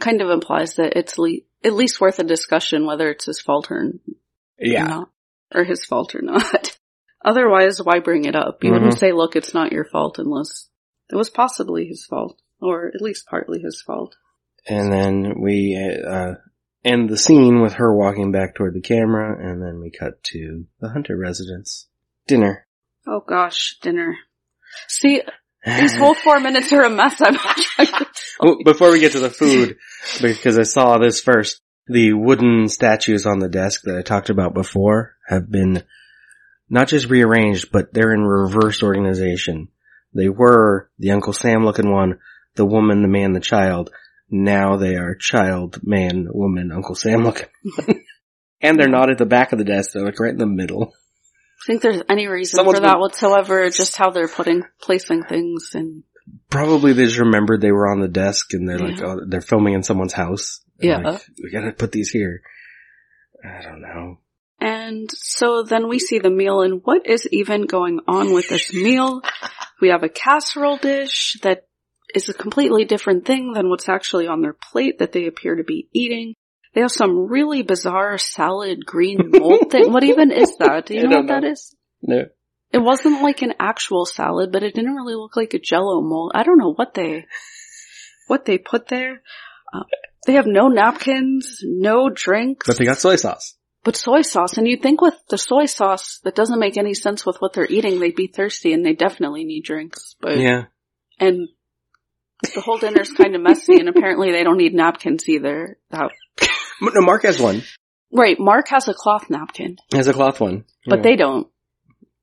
kind 0.00 0.20
of 0.22 0.30
implies 0.30 0.74
that 0.76 0.96
it's 0.96 1.18
le- 1.18 1.38
at 1.64 1.72
least 1.74 2.00
worth 2.00 2.18
a 2.18 2.24
discussion 2.24 2.86
whether 2.86 3.08
it's 3.10 3.26
his 3.26 3.40
fault 3.40 3.70
or. 3.70 3.92
Yeah. 4.58 4.84
not. 4.86 5.10
Or 5.54 5.64
his 5.64 5.84
fault 5.84 6.14
or 6.14 6.22
not. 6.22 6.76
Otherwise, 7.24 7.80
why 7.80 8.00
bring 8.00 8.24
it 8.24 8.34
up? 8.34 8.64
You 8.64 8.70
Mhm. 8.70 8.72
wouldn't 8.74 8.98
say, 8.98 9.12
look, 9.12 9.36
it's 9.36 9.54
not 9.54 9.70
your 9.72 9.84
fault 9.84 10.18
unless 10.18 10.68
it 11.10 11.16
was 11.16 11.30
possibly 11.30 11.86
his 11.86 12.04
fault. 12.04 12.40
Or 12.60 12.86
at 12.88 13.00
least 13.02 13.26
partly 13.26 13.60
his 13.60 13.80
fault. 13.82 14.16
And 14.68 14.92
then 14.92 15.40
we, 15.40 15.76
uh, 16.08 16.34
end 16.84 17.08
the 17.08 17.16
scene 17.16 17.60
with 17.60 17.74
her 17.74 17.94
walking 17.94 18.32
back 18.32 18.54
toward 18.54 18.74
the 18.74 18.80
camera 18.80 19.36
and 19.38 19.62
then 19.62 19.80
we 19.80 19.90
cut 19.90 20.22
to 20.24 20.66
the 20.80 20.88
Hunter 20.88 21.16
residence. 21.16 21.86
Dinner. 22.26 22.66
Oh 23.06 23.20
gosh, 23.20 23.78
dinner. 23.80 24.16
See, 24.88 25.22
these 25.64 25.96
whole 25.96 26.14
four 26.14 26.40
minutes 26.40 26.72
are 26.72 26.82
a 26.82 26.90
mess. 26.90 27.20
I'm 27.20 27.36
Well, 28.40 28.58
before 28.64 28.90
we 28.90 29.00
get 29.00 29.12
to 29.12 29.20
the 29.20 29.30
food, 29.30 29.76
because 30.20 30.58
I 30.58 30.62
saw 30.62 30.98
this 30.98 31.20
first, 31.20 31.60
the 31.86 32.12
wooden 32.12 32.68
statues 32.68 33.26
on 33.26 33.38
the 33.38 33.48
desk 33.48 33.82
that 33.84 33.96
I 33.96 34.02
talked 34.02 34.30
about 34.30 34.54
before 34.54 35.16
have 35.28 35.50
been 35.50 35.82
not 36.68 36.88
just 36.88 37.08
rearranged, 37.08 37.70
but 37.70 37.92
they're 37.92 38.14
in 38.14 38.22
reverse 38.22 38.82
organization. 38.82 39.68
They 40.14 40.28
were 40.28 40.90
the 40.98 41.10
Uncle 41.10 41.32
Sam 41.32 41.64
looking 41.64 41.90
one, 41.90 42.18
the 42.54 42.66
woman, 42.66 43.02
the 43.02 43.08
man, 43.08 43.32
the 43.32 43.40
child. 43.40 43.90
Now 44.34 44.78
they 44.78 44.96
are 44.96 45.14
child, 45.14 45.80
man, 45.82 46.26
woman, 46.30 46.72
Uncle 46.72 46.94
Sam 46.94 47.22
looking. 47.22 47.48
and 48.62 48.78
they're 48.78 48.88
not 48.88 49.10
at 49.10 49.18
the 49.18 49.26
back 49.26 49.52
of 49.52 49.58
the 49.58 49.64
desk, 49.64 49.92
they're 49.92 50.04
like 50.04 50.18
right 50.18 50.32
in 50.32 50.38
the 50.38 50.46
middle. 50.46 50.94
I 51.62 51.64
think 51.66 51.82
there's 51.82 52.02
any 52.08 52.26
reason 52.26 52.56
Someone's 52.56 52.78
for 52.78 52.86
that 52.86 52.94
been- 52.94 53.00
whatsoever, 53.00 53.68
just 53.68 53.96
how 53.96 54.10
they're 54.10 54.28
putting, 54.28 54.64
placing 54.80 55.24
things 55.24 55.70
and, 55.74 56.02
Probably 56.50 56.92
they 56.92 57.06
just 57.06 57.18
remembered 57.18 57.60
they 57.60 57.72
were 57.72 57.90
on 57.90 58.00
the 58.00 58.08
desk 58.08 58.52
and 58.54 58.68
they're 58.68 58.78
like, 58.78 59.02
oh, 59.02 59.20
they're 59.26 59.40
filming 59.40 59.74
in 59.74 59.82
someone's 59.82 60.12
house. 60.12 60.60
Yeah. 60.78 60.98
like, 60.98 61.26
we 61.42 61.50
gotta 61.50 61.72
put 61.72 61.90
these 61.92 62.10
here. 62.10 62.42
I 63.44 63.60
don't 63.62 63.82
know. 63.82 64.18
and 64.60 65.10
so 65.12 65.64
then 65.64 65.88
we 65.88 65.98
see 65.98 66.20
the 66.20 66.30
meal 66.30 66.60
and 66.62 66.80
what 66.84 67.06
is 67.06 67.26
even 67.32 67.66
going 67.66 68.00
on 68.06 68.32
with 68.32 68.48
this 68.48 68.72
meal? 68.72 69.20
We 69.80 69.88
have 69.88 70.04
a 70.04 70.08
casserole 70.08 70.76
dish 70.76 71.38
that 71.42 71.66
is 72.14 72.28
a 72.28 72.34
completely 72.34 72.84
different 72.84 73.24
thing 73.26 73.52
than 73.52 73.68
what's 73.68 73.88
actually 73.88 74.26
on 74.26 74.40
their 74.42 74.52
plate 74.54 74.98
that 74.98 75.12
they 75.12 75.26
appear 75.26 75.56
to 75.56 75.64
be 75.64 75.88
eating. 75.92 76.34
They 76.74 76.80
have 76.80 76.90
some 76.92 77.28
really 77.28 77.62
bizarre 77.62 78.16
salad 78.18 78.86
green 78.86 79.18
mold 79.32 79.70
thing. 79.70 79.92
What 79.92 80.04
even 80.04 80.30
is 80.30 80.56
that? 80.58 80.86
Do 80.86 80.94
you 80.94 81.06
know 81.06 81.18
what 81.18 81.28
that 81.28 81.42
know. 81.42 81.50
is? 81.50 81.74
No. 82.02 82.24
It 82.72 82.78
wasn't 82.78 83.22
like 83.22 83.42
an 83.42 83.52
actual 83.60 84.06
salad, 84.06 84.50
but 84.52 84.62
it 84.62 84.74
didn't 84.74 84.94
really 84.94 85.14
look 85.14 85.36
like 85.36 85.52
a 85.52 85.58
jello 85.58 86.00
mold. 86.00 86.32
I 86.34 86.42
don't 86.42 86.56
know 86.58 86.72
what 86.72 86.94
they, 86.94 87.26
what 88.28 88.46
they 88.46 88.56
put 88.56 88.88
there. 88.88 89.20
Uh, 89.72 89.82
they 90.26 90.34
have 90.34 90.46
no 90.46 90.68
napkins, 90.68 91.60
no 91.62 92.08
drinks, 92.08 92.66
But 92.66 92.78
they 92.78 92.84
got 92.86 92.98
soy 92.98 93.16
sauce. 93.16 93.56
but 93.84 93.96
soy 93.96 94.22
sauce. 94.22 94.56
And 94.56 94.66
you'd 94.66 94.80
think 94.80 95.02
with 95.02 95.14
the 95.28 95.36
soy 95.36 95.66
sauce, 95.66 96.20
that 96.24 96.34
doesn't 96.34 96.58
make 96.60 96.78
any 96.78 96.94
sense 96.94 97.26
with 97.26 97.36
what 97.40 97.52
they're 97.52 97.66
eating. 97.66 98.00
They'd 98.00 98.14
be 98.16 98.28
thirsty 98.28 98.72
and 98.72 98.86
they 98.86 98.94
definitely 98.94 99.44
need 99.44 99.64
drinks. 99.64 100.14
But, 100.20 100.38
Yeah. 100.38 100.64
and 101.20 101.48
the 102.54 102.60
whole 102.60 102.78
dinner's 102.78 103.10
kind 103.12 103.34
of 103.34 103.40
messy 103.42 103.78
and 103.78 103.88
apparently 103.88 104.32
they 104.32 104.42
don't 104.44 104.58
need 104.58 104.74
napkins 104.74 105.28
either. 105.28 105.78
That, 105.90 106.10
No, 106.80 107.00
Mark 107.00 107.22
has 107.22 107.38
one. 107.40 107.62
right. 108.12 108.38
Mark 108.38 108.68
has 108.68 108.88
a 108.88 108.94
cloth 108.94 109.30
napkin, 109.30 109.76
He 109.90 109.96
has 109.96 110.08
a 110.08 110.12
cloth 110.12 110.40
one. 110.40 110.64
but 110.86 110.96
Yeah. 110.98 111.02
they 111.02 111.16
don't. 111.16 111.48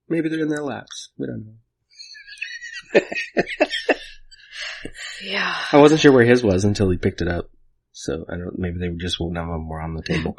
maybe 0.08 0.30
they're 0.30 0.42
in 0.42 0.50
their 0.50 0.64
laps. 0.64 1.10
We 1.18 1.28
don't 1.28 1.46
know. 1.46 3.02
Yeah. 5.22 5.54
I 5.74 5.78
wasn't 5.82 6.00
sure 6.00 6.14
where 6.14 6.24
his 6.24 6.42
was 6.44 6.64
until 6.64 6.90
he 6.90 6.98
picked 6.98 7.22
it 7.22 7.28
up. 7.28 7.50
So 7.92 8.24
I 8.32 8.38
don't. 8.38 8.58
Maybe 8.58 8.80
they 8.80 8.88
were 8.88 8.96
just 8.98 9.18
none 9.20 9.36
of 9.44 9.50
them 9.50 9.68
were 9.68 9.82
on 9.82 9.94
the 9.94 10.02
table. 10.04 10.38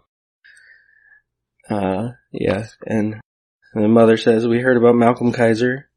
Uh, 1.69 2.13
yeah. 2.33 2.67
And 2.87 3.21
the 3.75 3.89
mother 3.89 4.17
says, 4.17 4.47
"We 4.49 4.61
heard 4.61 4.79
about 4.79 4.95
Malcolm 4.95 5.33
Kaiser. 5.33 5.90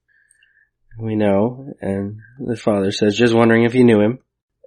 We 1.00 1.16
know." 1.16 1.74
And 1.82 2.20
the 2.40 2.56
father 2.56 2.92
says, 2.92 3.18
"Just 3.18 3.34
wondering 3.34 3.64
if 3.64 3.76
you 3.76 3.84
knew 3.84 4.02
him." 4.02 4.20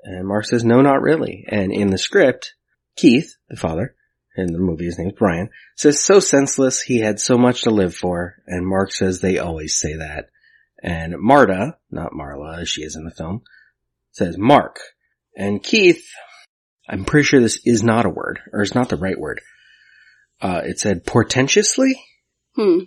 And 0.02 0.26
Mark 0.26 0.45
says, 0.45 0.64
"No, 0.64 0.80
not 0.83 1.02
really." 1.02 1.45
And 1.49 1.73
in 1.73 1.90
the 1.90 1.99
script, 1.99 2.54
Keith, 2.97 3.37
the 3.49 3.56
father, 3.56 3.95
in 4.37 4.52
the 4.52 4.59
movie, 4.59 4.85
his 4.85 4.99
name's 4.99 5.14
Brian, 5.14 5.50
says, 5.76 6.00
"So 6.00 6.21
senseless. 6.21 6.80
He 6.80 7.00
had 7.00 7.21
so 7.21 7.37
much 7.37 7.62
to 7.62 7.71
live 7.71 7.95
for." 7.95 8.37
And 8.47 8.66
Mark 8.66 8.92
says, 8.92 9.21
"They 9.21 9.38
always 9.38 9.76
say 9.76 9.97
that." 9.97 10.30
And 10.83 11.18
Marta, 11.18 11.78
not 11.90 12.12
Marla, 12.12 12.61
as 12.61 12.68
she 12.68 12.83
is 12.83 12.97
in 12.97 13.04
the 13.04 13.11
film, 13.11 13.42
says 14.12 14.37
Mark. 14.38 14.78
And 15.37 15.62
Keith, 15.62 16.06
I'm 16.88 17.04
pretty 17.04 17.25
sure 17.25 17.40
this 17.40 17.61
is 17.64 17.83
not 17.83 18.06
a 18.06 18.11
word, 18.11 18.40
or 18.52 18.62
it's 18.62 18.75
not 18.75 18.88
the 18.88 18.97
right 18.97 19.18
word. 19.18 19.40
Uh, 20.40 20.62
it 20.64 20.78
said 20.78 21.04
portentously? 21.04 21.95
Hmm. 22.54 22.78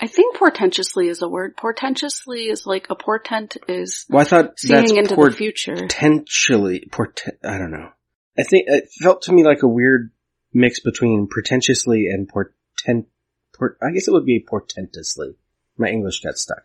I 0.00 0.06
think 0.06 0.36
portentously 0.36 1.08
is 1.08 1.22
a 1.22 1.28
word. 1.28 1.56
Portentously 1.56 2.50
is 2.50 2.66
like 2.66 2.86
a 2.88 2.94
portent 2.94 3.56
is 3.66 4.06
Well, 4.08 4.20
I 4.20 4.24
thought 4.24 4.58
seeing 4.58 4.80
that's 4.80 4.92
into 4.92 5.16
the 5.16 5.30
future. 5.32 5.74
potentially, 5.74 6.88
portent, 6.90 7.36
I 7.44 7.58
don't 7.58 7.72
know. 7.72 7.90
I 8.38 8.44
think 8.44 8.66
it 8.68 8.88
felt 9.00 9.22
to 9.22 9.32
me 9.32 9.44
like 9.44 9.62
a 9.62 9.68
weird 9.68 10.12
mix 10.52 10.80
between 10.80 11.26
pretentiously 11.28 12.06
and 12.06 12.28
portent, 12.28 13.06
port, 13.56 13.78
I 13.82 13.92
guess 13.92 14.06
it 14.06 14.12
would 14.12 14.24
be 14.24 14.44
portentously. 14.48 15.34
My 15.76 15.88
English 15.88 16.20
got 16.20 16.38
stuck. 16.38 16.62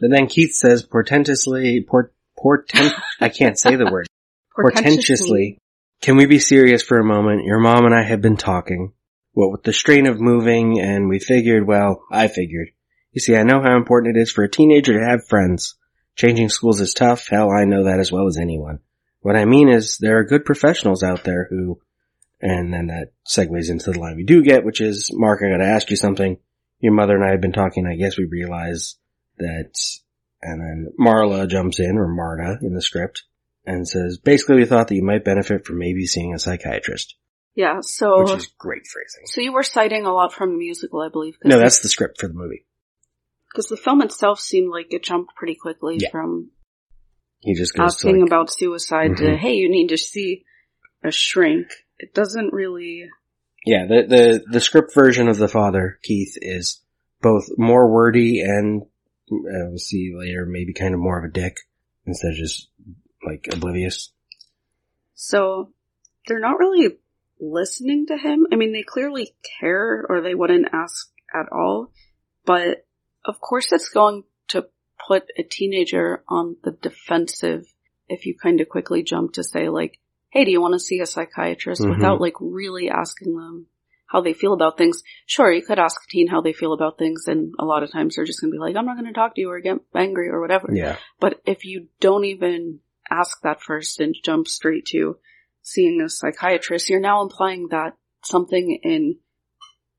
But 0.00 0.10
then 0.10 0.26
Keith 0.26 0.54
says 0.54 0.82
portentously, 0.82 1.86
port, 1.86 2.14
portent, 2.38 2.94
I 3.20 3.28
can't 3.28 3.58
say 3.58 3.76
the 3.76 3.90
word. 3.90 4.06
portentously. 4.56 5.58
Can 6.00 6.16
we 6.16 6.24
be 6.24 6.38
serious 6.38 6.82
for 6.82 6.98
a 6.98 7.04
moment? 7.04 7.44
Your 7.44 7.60
mom 7.60 7.84
and 7.84 7.94
I 7.94 8.02
have 8.02 8.22
been 8.22 8.38
talking. 8.38 8.94
What 9.32 9.52
with 9.52 9.62
the 9.62 9.72
strain 9.72 10.06
of 10.06 10.20
moving 10.20 10.80
and 10.80 11.08
we 11.08 11.18
figured, 11.18 11.66
well, 11.66 12.02
I 12.10 12.28
figured. 12.28 12.68
You 13.12 13.20
see, 13.20 13.36
I 13.36 13.42
know 13.42 13.60
how 13.62 13.76
important 13.76 14.16
it 14.16 14.20
is 14.20 14.30
for 14.30 14.44
a 14.44 14.50
teenager 14.50 14.98
to 14.98 15.06
have 15.06 15.26
friends. 15.28 15.76
Changing 16.16 16.48
schools 16.48 16.80
is 16.80 16.94
tough. 16.94 17.28
Hell, 17.28 17.50
I 17.50 17.64
know 17.64 17.84
that 17.84 18.00
as 18.00 18.12
well 18.12 18.26
as 18.26 18.36
anyone. 18.36 18.80
What 19.20 19.36
I 19.36 19.44
mean 19.44 19.68
is 19.68 19.98
there 19.98 20.18
are 20.18 20.24
good 20.24 20.44
professionals 20.44 21.02
out 21.02 21.24
there 21.24 21.46
who, 21.48 21.80
and 22.40 22.72
then 22.72 22.86
that 22.88 23.12
segues 23.26 23.70
into 23.70 23.92
the 23.92 23.98
line 23.98 24.16
we 24.16 24.24
do 24.24 24.42
get, 24.42 24.64
which 24.64 24.80
is, 24.80 25.10
Mark, 25.12 25.40
I 25.42 25.50
gotta 25.50 25.64
ask 25.64 25.90
you 25.90 25.96
something. 25.96 26.38
Your 26.80 26.92
mother 26.92 27.14
and 27.14 27.24
I 27.24 27.32
have 27.32 27.40
been 27.40 27.52
talking. 27.52 27.86
I 27.86 27.96
guess 27.96 28.16
we 28.16 28.24
realize 28.24 28.96
that, 29.38 29.78
and 30.42 30.60
then 30.60 30.92
Marla 30.98 31.48
jumps 31.48 31.78
in, 31.78 31.98
or 31.98 32.08
Marta 32.08 32.58
in 32.62 32.74
the 32.74 32.80
script, 32.80 33.24
and 33.66 33.86
says, 33.86 34.18
basically 34.18 34.56
we 34.56 34.64
thought 34.64 34.88
that 34.88 34.94
you 34.94 35.04
might 35.04 35.24
benefit 35.24 35.66
from 35.66 35.78
maybe 35.78 36.06
seeing 36.06 36.34
a 36.34 36.38
psychiatrist, 36.38 37.16
Yeah, 37.54 37.80
so 37.82 38.22
which 38.22 38.32
is 38.38 38.46
great 38.58 38.82
phrasing. 38.86 39.26
so 39.26 39.40
you 39.40 39.52
were 39.52 39.62
citing 39.64 40.06
a 40.06 40.12
lot 40.12 40.32
from 40.32 40.52
the 40.52 40.58
musical, 40.58 41.00
I 41.00 41.08
believe. 41.08 41.36
No, 41.44 41.58
that's 41.58 41.80
the 41.80 41.88
script 41.88 42.20
for 42.20 42.28
the 42.28 42.34
movie. 42.34 42.64
because 43.52 43.66
the 43.66 43.76
film 43.76 44.00
itself 44.02 44.38
seemed 44.38 44.70
like 44.70 44.92
it 44.94 45.02
jumped 45.02 45.34
pretty 45.34 45.56
quickly 45.56 45.96
Yeah. 46.00 46.10
from 46.10 46.50
He 47.40 47.54
just 47.54 47.74
goes 47.74 47.96
to 47.96 48.06
asking 48.08 48.20
like, 48.20 48.28
about 48.28 48.50
suicide 48.52 49.16
to 49.16 49.24
Mhm. 49.24 49.36
hey, 49.38 49.54
you 49.54 49.68
need 49.68 49.88
to 49.88 49.98
see 49.98 50.44
a 51.02 51.10
shrink. 51.10 51.66
It 51.98 52.14
doesn't 52.14 52.52
really. 52.52 53.08
yeah, 53.66 53.86
the, 53.86 54.06
the, 54.06 54.44
the 54.52 54.60
script 54.60 54.94
version 54.94 55.28
of 55.28 55.36
the 55.38 55.48
father, 55.48 55.98
Keith, 56.02 56.34
is 56.40 56.80
both 57.20 57.44
more 57.58 57.90
wordy 57.92 58.40
and, 58.40 58.82
uh, 58.82 58.86
we'll 59.68 59.78
see 59.78 60.12
later, 60.16 60.46
maybe 60.46 60.72
kind 60.72 60.94
of 60.94 61.00
more 61.00 61.18
of 61.18 61.24
a 61.24 61.32
dick 61.32 61.56
instead 62.06 62.30
of 62.30 62.36
just 62.36 62.68
like 63.26 63.48
oblivious. 63.52 64.12
So 65.14 65.72
they're 66.26 66.40
not 66.40 66.58
really 66.58 66.98
listening 67.40 68.06
to 68.06 68.16
him. 68.16 68.46
I 68.52 68.56
mean, 68.56 68.72
they 68.72 68.82
clearly 68.82 69.34
care 69.60 70.04
or 70.08 70.20
they 70.20 70.34
wouldn't 70.34 70.68
ask 70.72 71.08
at 71.34 71.50
all. 71.52 71.92
But 72.44 72.86
of 73.24 73.40
course 73.40 73.72
it's 73.72 73.88
going 73.88 74.24
to 74.48 74.66
put 75.06 75.24
a 75.38 75.42
teenager 75.42 76.22
on 76.28 76.56
the 76.64 76.72
defensive 76.72 77.66
if 78.08 78.26
you 78.26 78.34
kind 78.40 78.60
of 78.60 78.68
quickly 78.68 79.02
jump 79.02 79.34
to 79.34 79.44
say 79.44 79.68
like, 79.68 79.98
hey, 80.30 80.44
do 80.44 80.50
you 80.50 80.60
want 80.60 80.74
to 80.74 80.78
see 80.80 81.00
a 81.00 81.06
psychiatrist 81.06 81.82
Mhm. 81.82 81.90
without 81.96 82.20
like 82.20 82.34
really 82.40 82.88
asking 82.90 83.34
them 83.36 83.66
how 84.06 84.20
they 84.20 84.32
feel 84.32 84.52
about 84.52 84.76
things? 84.78 85.02
Sure, 85.26 85.50
you 85.52 85.62
could 85.62 85.78
ask 85.78 86.00
a 86.02 86.08
teen 86.10 86.26
how 86.28 86.40
they 86.40 86.52
feel 86.52 86.72
about 86.72 86.98
things 86.98 87.26
and 87.26 87.54
a 87.58 87.64
lot 87.64 87.82
of 87.82 87.90
times 87.92 88.16
they're 88.16 88.24
just 88.24 88.40
going 88.40 88.50
to 88.50 88.54
be 88.56 88.60
like, 88.60 88.76
I'm 88.76 88.86
not 88.86 88.96
going 88.96 89.06
to 89.06 89.12
talk 89.12 89.34
to 89.34 89.40
you 89.40 89.50
or 89.50 89.60
get 89.60 89.78
angry 89.94 90.28
or 90.28 90.40
whatever. 90.40 90.68
Yeah. 90.72 90.96
But 91.20 91.40
if 91.46 91.64
you 91.64 91.88
don't 92.00 92.24
even 92.24 92.80
ask 93.10 93.40
that 93.42 93.60
first 93.60 94.00
and 94.00 94.14
jump 94.22 94.46
straight 94.48 94.86
to 94.86 95.16
seeing 95.62 96.00
a 96.00 96.08
psychiatrist, 96.08 96.88
you're 96.88 97.00
now 97.00 97.22
implying 97.22 97.68
that 97.70 97.96
something 98.24 98.78
in 98.82 99.16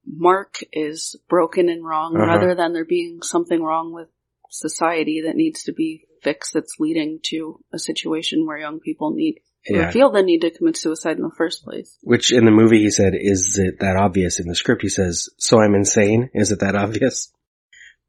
Mark 0.05 0.59
is 0.73 1.15
broken 1.29 1.69
and 1.69 1.85
wrong 1.85 2.15
Uh-huh. 2.15 2.25
rather 2.25 2.55
than 2.55 2.73
there 2.73 2.85
being 2.85 3.21
something 3.21 3.61
wrong 3.61 3.93
with 3.93 4.07
society 4.49 5.21
that 5.25 5.35
needs 5.35 5.63
to 5.63 5.71
be 5.73 6.07
fixed 6.23 6.53
that's 6.53 6.79
leading 6.79 7.19
to 7.23 7.63
a 7.71 7.79
situation 7.79 8.45
where 8.45 8.57
young 8.57 8.79
people 8.79 9.11
need 9.11 9.39
Yeah. 9.69 9.91
feel 9.91 10.09
the 10.09 10.23
need 10.23 10.41
to 10.41 10.49
commit 10.49 10.75
suicide 10.75 11.17
in 11.17 11.23
the 11.23 11.31
first 11.37 11.63
place. 11.63 11.97
Which 12.01 12.31
in 12.31 12.45
the 12.45 12.51
movie 12.51 12.79
he 12.79 12.89
said, 12.89 13.13
is 13.15 13.59
it 13.59 13.79
that 13.79 13.95
obvious? 13.95 14.39
In 14.39 14.47
the 14.47 14.55
script 14.55 14.81
he 14.81 14.89
says, 14.89 15.29
so 15.37 15.59
I'm 15.59 15.75
insane? 15.75 16.31
Is 16.33 16.51
it 16.51 16.59
that 16.61 16.75
obvious? 16.75 17.31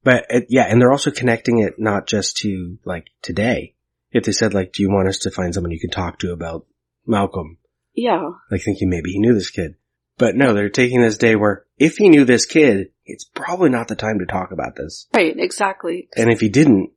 But 0.02 0.26
it, 0.30 0.47
yeah, 0.49 0.64
and 0.64 0.80
they're 0.80 0.90
also 0.90 1.11
connecting 1.11 1.59
it 1.59 1.78
not 1.78 2.06
just 2.06 2.38
to 2.38 2.78
like 2.85 3.09
today. 3.21 3.75
If 4.11 4.25
they 4.25 4.32
said 4.32 4.54
like, 4.54 4.73
do 4.73 4.82
you 4.82 4.90
want 4.90 5.09
us 5.09 5.18
to 5.21 5.30
find 5.30 5.52
someone 5.54 5.71
you 5.73 5.78
can 5.80 5.90
talk 5.90 6.18
to 6.21 6.32
about 6.32 6.66
Malcolm? 7.06 7.59
Yeah. 7.94 8.30
Like 8.50 8.62
thinking 8.62 8.88
maybe 8.88 9.11
he 9.11 9.18
knew 9.21 9.35
this 9.35 9.50
kid. 9.50 9.75
But 10.18 10.37
no, 10.37 10.52
they're 10.54 10.68
taking 10.71 11.00
this 11.00 11.18
day 11.18 11.37
where 11.37 11.64
if 11.78 11.97
he 11.97 12.09
knew 12.09 12.25
this 12.25 12.47
kid, 12.47 12.88
it's 13.04 13.25
probably 13.25 13.71
not 13.71 13.88
the 13.88 13.97
time 13.97 14.18
to 14.21 14.26
talk 14.26 14.52
about 14.52 14.76
this. 14.76 15.06
Right, 15.14 15.35
exactly. 15.37 16.09
And 16.16 16.30
if 16.30 16.40
he 16.40 16.49
didn't, 16.49 16.90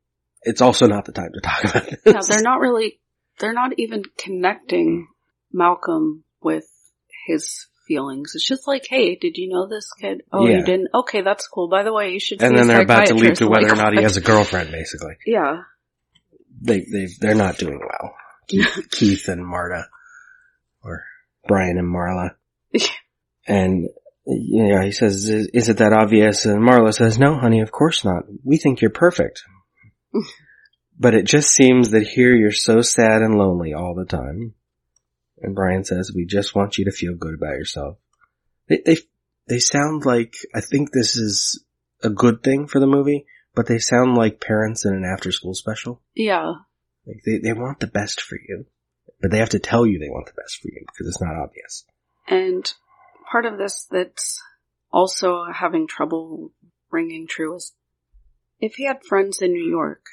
it's 0.43 0.61
also 0.61 0.87
not 0.87 1.05
the 1.05 1.11
time 1.11 1.31
to 1.33 1.41
talk 1.41 1.63
about 1.63 1.85
this. 1.89 1.99
Yeah, 2.05 2.21
they're 2.27 2.43
not 2.43 2.59
really, 2.59 2.99
they're 3.39 3.53
not 3.53 3.71
even 3.79 4.03
connecting 4.17 5.07
Malcolm 5.51 6.23
with 6.41 6.65
his 7.25 7.65
feelings. 7.87 8.33
It's 8.35 8.45
just 8.47 8.67
like, 8.67 8.85
hey, 8.87 9.15
did 9.15 9.37
you 9.37 9.49
know 9.49 9.67
this 9.67 9.91
kid? 9.99 10.21
Oh, 10.31 10.45
Yeah. 10.47 10.59
you 10.59 10.65
didn't? 10.65 10.89
Okay, 10.93 11.21
that's 11.21 11.47
cool. 11.47 11.67
By 11.69 11.83
the 11.83 11.93
way, 11.93 12.11
you 12.11 12.19
should 12.19 12.41
And 12.43 12.55
then 12.55 12.67
they're 12.67 12.81
about 12.83 13.07
to 13.07 13.15
lead 13.15 13.35
to 13.37 13.45
oh 13.45 13.49
whether 13.49 13.71
or 13.71 13.75
not 13.75 13.93
he 13.93 14.03
has 14.03 14.17
a 14.17 14.21
girlfriend, 14.31 14.71
basically. 14.71 15.15
Yeah. 15.25 15.63
they 16.61 16.81
they 16.91 17.07
they're 17.19 17.33
not 17.35 17.57
doing 17.57 17.79
well. 17.79 18.13
Keith, 18.47 18.87
Keith 18.91 19.27
and 19.27 19.43
Marta, 19.45 19.87
or 20.85 21.03
Brian 21.47 21.77
and 21.77 21.93
Marla, 21.93 22.35
and 23.47 23.89
yeah, 24.25 24.83
he 24.83 24.91
says, 24.91 25.29
"Is 25.29 25.47
is 25.53 25.69
it 25.69 25.77
that 25.77 25.93
obvious?" 25.93 26.45
And 26.45 26.61
Marla 26.61 26.93
says, 26.93 27.19
"No, 27.19 27.37
honey, 27.37 27.61
of 27.61 27.71
course 27.71 28.05
not. 28.05 28.23
We 28.43 28.57
think 28.57 28.81
you're 28.81 28.91
perfect." 28.91 29.43
but 30.99 31.13
it 31.13 31.25
just 31.25 31.49
seems 31.49 31.91
that 31.91 32.07
here 32.07 32.33
you're 32.33 32.51
so 32.51 32.81
sad 32.81 33.21
and 33.21 33.35
lonely 33.35 33.73
all 33.73 33.95
the 33.95 34.05
time. 34.05 34.53
And 35.41 35.55
Brian 35.55 35.83
says, 35.83 36.11
"We 36.15 36.25
just 36.25 36.55
want 36.55 36.77
you 36.77 36.85
to 36.85 36.91
feel 36.91 37.15
good 37.15 37.33
about 37.33 37.57
yourself." 37.57 37.97
They 38.69 38.81
they 38.85 38.97
they 39.47 39.59
sound 39.59 40.05
like 40.05 40.35
I 40.53 40.61
think 40.61 40.91
this 40.91 41.15
is 41.15 41.63
a 42.01 42.09
good 42.09 42.43
thing 42.43 42.67
for 42.67 42.79
the 42.79 42.87
movie, 42.87 43.25
but 43.53 43.67
they 43.67 43.79
sound 43.79 44.15
like 44.15 44.41
parents 44.41 44.85
in 44.85 44.93
an 44.93 45.05
after 45.05 45.31
school 45.31 45.53
special. 45.53 46.01
Yeah. 46.13 46.53
Like 47.05 47.21
they, 47.25 47.37
they 47.37 47.53
want 47.53 47.79
the 47.79 47.87
best 47.87 48.21
for 48.21 48.35
you, 48.35 48.65
but 49.25 49.31
they 49.31 49.39
have 49.39 49.49
to 49.49 49.57
tell 49.59 49.87
you 49.87 49.97
they 49.97 50.07
want 50.07 50.27
the 50.27 50.39
best 50.39 50.61
for 50.61 50.67
you 50.67 50.81
because 50.85 51.07
it's 51.07 51.19
not 51.19 51.35
obvious. 51.35 51.83
And 52.27 52.71
part 53.31 53.47
of 53.47 53.57
this 53.57 53.87
that's 53.89 54.39
also 54.93 55.45
having 55.51 55.87
trouble 55.87 56.51
ringing 56.91 57.25
true 57.27 57.55
is 57.55 57.73
if 58.59 58.75
he 58.75 58.85
had 58.85 59.03
friends 59.03 59.41
in 59.41 59.51
New 59.51 59.67
York, 59.67 60.03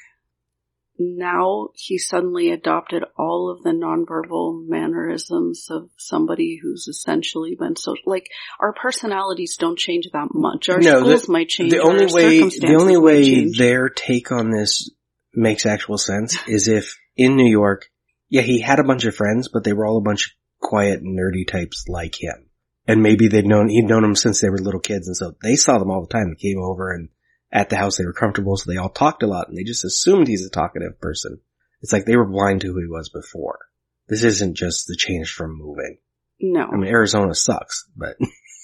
now 0.97 1.67
he 1.75 1.99
suddenly 1.99 2.49
adopted 2.49 3.03
all 3.15 3.51
of 3.51 3.61
the 3.61 3.69
nonverbal 3.69 4.67
mannerisms 4.67 5.67
of 5.69 5.91
somebody 5.99 6.59
who's 6.59 6.87
essentially 6.87 7.55
been 7.55 7.75
so 7.75 7.93
like 8.07 8.31
our 8.59 8.73
personalities 8.73 9.57
don't 9.59 9.77
change 9.77 10.07
that 10.11 10.29
much. 10.33 10.69
Our 10.69 10.79
No, 10.79 11.01
the- 11.01 11.05
schools 11.17 11.29
might 11.29 11.49
change. 11.49 11.69
the 11.71 11.83
only 11.83 12.07
way, 12.11 12.39
the 12.39 12.77
only 12.79 12.97
way 12.97 13.47
their 13.55 13.89
take 13.89 14.31
on 14.31 14.49
this 14.49 14.89
makes 15.35 15.67
actual 15.67 15.99
sense 15.99 16.35
is 16.47 16.67
if 16.67 16.97
in 17.15 17.35
New 17.35 17.49
York, 17.49 17.91
yeah, 18.33 18.41
he 18.41 18.61
had 18.61 18.79
a 18.79 18.83
bunch 18.83 19.05
of 19.05 19.15
friends, 19.15 19.47
but 19.47 19.63
they 19.63 19.73
were 19.73 19.85
all 19.85 19.99
a 19.99 20.01
bunch 20.01 20.25
of 20.25 20.31
quiet, 20.59 21.03
nerdy 21.03 21.47
types 21.47 21.85
like 21.87 22.19
him. 22.19 22.49
And 22.87 23.03
maybe 23.03 23.27
they'd 23.27 23.45
known, 23.45 23.69
he'd 23.69 23.85
known 23.85 24.01
them 24.01 24.15
since 24.15 24.41
they 24.41 24.49
were 24.49 24.57
little 24.57 24.79
kids, 24.79 25.05
and 25.05 25.15
so 25.15 25.35
they 25.43 25.55
saw 25.55 25.77
them 25.77 25.91
all 25.91 26.01
the 26.01 26.11
time. 26.11 26.29
They 26.29 26.49
came 26.49 26.59
over 26.59 26.91
and 26.91 27.09
at 27.51 27.69
the 27.69 27.75
house 27.75 27.97
they 27.97 28.05
were 28.05 28.11
comfortable, 28.11 28.57
so 28.57 28.71
they 28.71 28.77
all 28.77 28.89
talked 28.89 29.21
a 29.21 29.27
lot, 29.27 29.49
and 29.49 29.55
they 29.55 29.61
just 29.61 29.85
assumed 29.85 30.27
he's 30.27 30.43
a 30.43 30.49
talkative 30.49 30.99
person. 30.99 31.41
It's 31.83 31.93
like 31.93 32.05
they 32.05 32.17
were 32.17 32.25
blind 32.25 32.61
to 32.61 32.73
who 32.73 32.79
he 32.79 32.87
was 32.87 33.09
before. 33.09 33.59
This 34.07 34.23
isn't 34.23 34.57
just 34.57 34.87
the 34.87 34.95
change 34.95 35.31
from 35.31 35.55
moving. 35.55 35.99
no. 36.39 36.63
I 36.63 36.75
mean, 36.75 36.89
Arizona 36.89 37.35
sucks, 37.35 37.87
but 37.95 38.17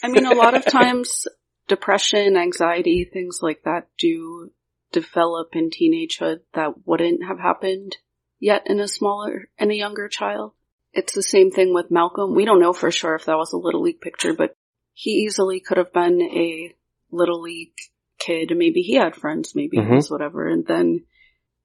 I 0.03 0.07
mean, 0.07 0.25
a 0.25 0.33
lot 0.33 0.55
of 0.55 0.65
times 0.71 1.27
depression, 1.67 2.37
anxiety, 2.37 3.07
things 3.13 3.37
like 3.43 3.61
that 3.65 3.87
do 3.99 4.49
develop 4.91 5.49
in 5.53 5.69
teenagehood 5.69 6.39
that 6.55 6.87
wouldn't 6.87 7.23
have 7.23 7.37
happened 7.37 7.97
yet 8.39 8.63
in 8.65 8.79
a 8.79 8.87
smaller, 8.87 9.49
in 9.57 9.71
a 9.71 9.75
younger 9.75 10.07
child. 10.07 10.53
It's 10.91 11.13
the 11.13 11.21
same 11.23 11.51
thing 11.51 11.73
with 11.73 11.91
Malcolm. 11.91 12.33
We 12.33 12.45
don't 12.45 12.59
know 12.59 12.73
for 12.73 12.89
sure 12.91 13.15
if 13.15 13.25
that 13.25 13.37
was 13.37 13.53
a 13.53 13.57
Little 13.57 13.81
League 13.81 14.01
picture, 14.01 14.33
but 14.33 14.53
he 14.93 15.11
easily 15.11 15.59
could 15.59 15.77
have 15.77 15.93
been 15.93 16.21
a 16.21 16.75
Little 17.11 17.41
League 17.41 17.75
kid. 18.17 18.51
Maybe 18.55 18.81
he 18.81 18.95
had 18.95 19.15
friends, 19.15 19.55
maybe 19.55 19.77
he 19.77 19.83
Mhm. 19.83 19.95
was 19.95 20.09
whatever. 20.11 20.47
And 20.47 20.65
then 20.65 21.05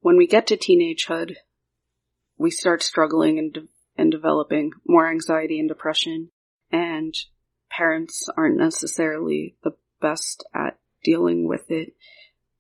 when 0.01 0.17
we 0.17 0.27
get 0.27 0.47
to 0.49 0.57
teenagehood, 0.57 1.37
we 2.37 2.51
start 2.51 2.83
struggling 2.83 3.39
and, 3.39 3.53
de- 3.53 3.69
and 3.97 4.11
developing 4.11 4.73
more 4.87 5.09
anxiety 5.09 5.59
and 5.59 5.69
depression. 5.69 6.31
And 6.71 7.15
parents 7.71 8.29
aren't 8.37 8.57
necessarily 8.59 9.57
the 9.63 9.73
best 10.01 10.45
at 10.55 10.79
dealing 11.03 11.49
with 11.49 11.71
it. 11.71 11.95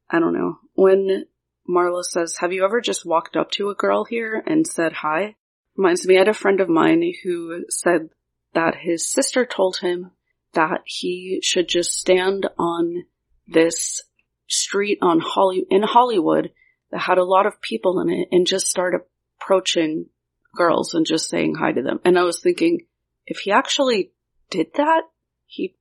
I 0.08 0.18
don't 0.18 0.34
know. 0.34 0.58
When 0.74 1.26
Marla 1.68 2.02
says, 2.02 2.36
have 2.38 2.52
you 2.52 2.64
ever 2.64 2.80
just 2.80 3.06
walked 3.06 3.36
up 3.36 3.50
to 3.52 3.70
a 3.70 3.74
girl 3.74 4.04
here 4.04 4.42
and 4.46 4.66
said 4.66 4.92
hi? 4.92 5.36
Reminds 5.76 6.06
me, 6.06 6.16
I 6.16 6.20
had 6.20 6.28
a 6.28 6.34
friend 6.34 6.60
of 6.60 6.68
mine 6.68 7.02
who 7.22 7.64
said 7.68 8.10
that 8.52 8.76
his 8.76 9.10
sister 9.10 9.44
told 9.44 9.78
him 9.78 10.10
that 10.52 10.82
he 10.84 11.40
should 11.42 11.68
just 11.68 11.98
stand 11.98 12.46
on 12.58 13.04
this 13.46 14.02
street 14.46 14.98
on 15.02 15.20
Holly, 15.20 15.66
in 15.70 15.82
Hollywood 15.82 16.52
that 16.90 17.00
had 17.00 17.18
a 17.18 17.24
lot 17.24 17.46
of 17.46 17.60
people 17.60 18.00
in 18.00 18.10
it 18.10 18.28
and 18.30 18.46
just 18.46 18.68
start 18.68 18.94
approaching 19.40 20.06
girls 20.54 20.94
and 20.94 21.06
just 21.06 21.28
saying 21.28 21.56
hi 21.56 21.72
to 21.72 21.82
them. 21.82 21.98
And 22.04 22.18
I 22.18 22.22
was 22.22 22.40
thinking, 22.40 22.86
if 23.26 23.38
he 23.38 23.50
actually 23.50 24.12
did 24.50 24.68
that, 24.74 25.02
he'd 25.46 25.74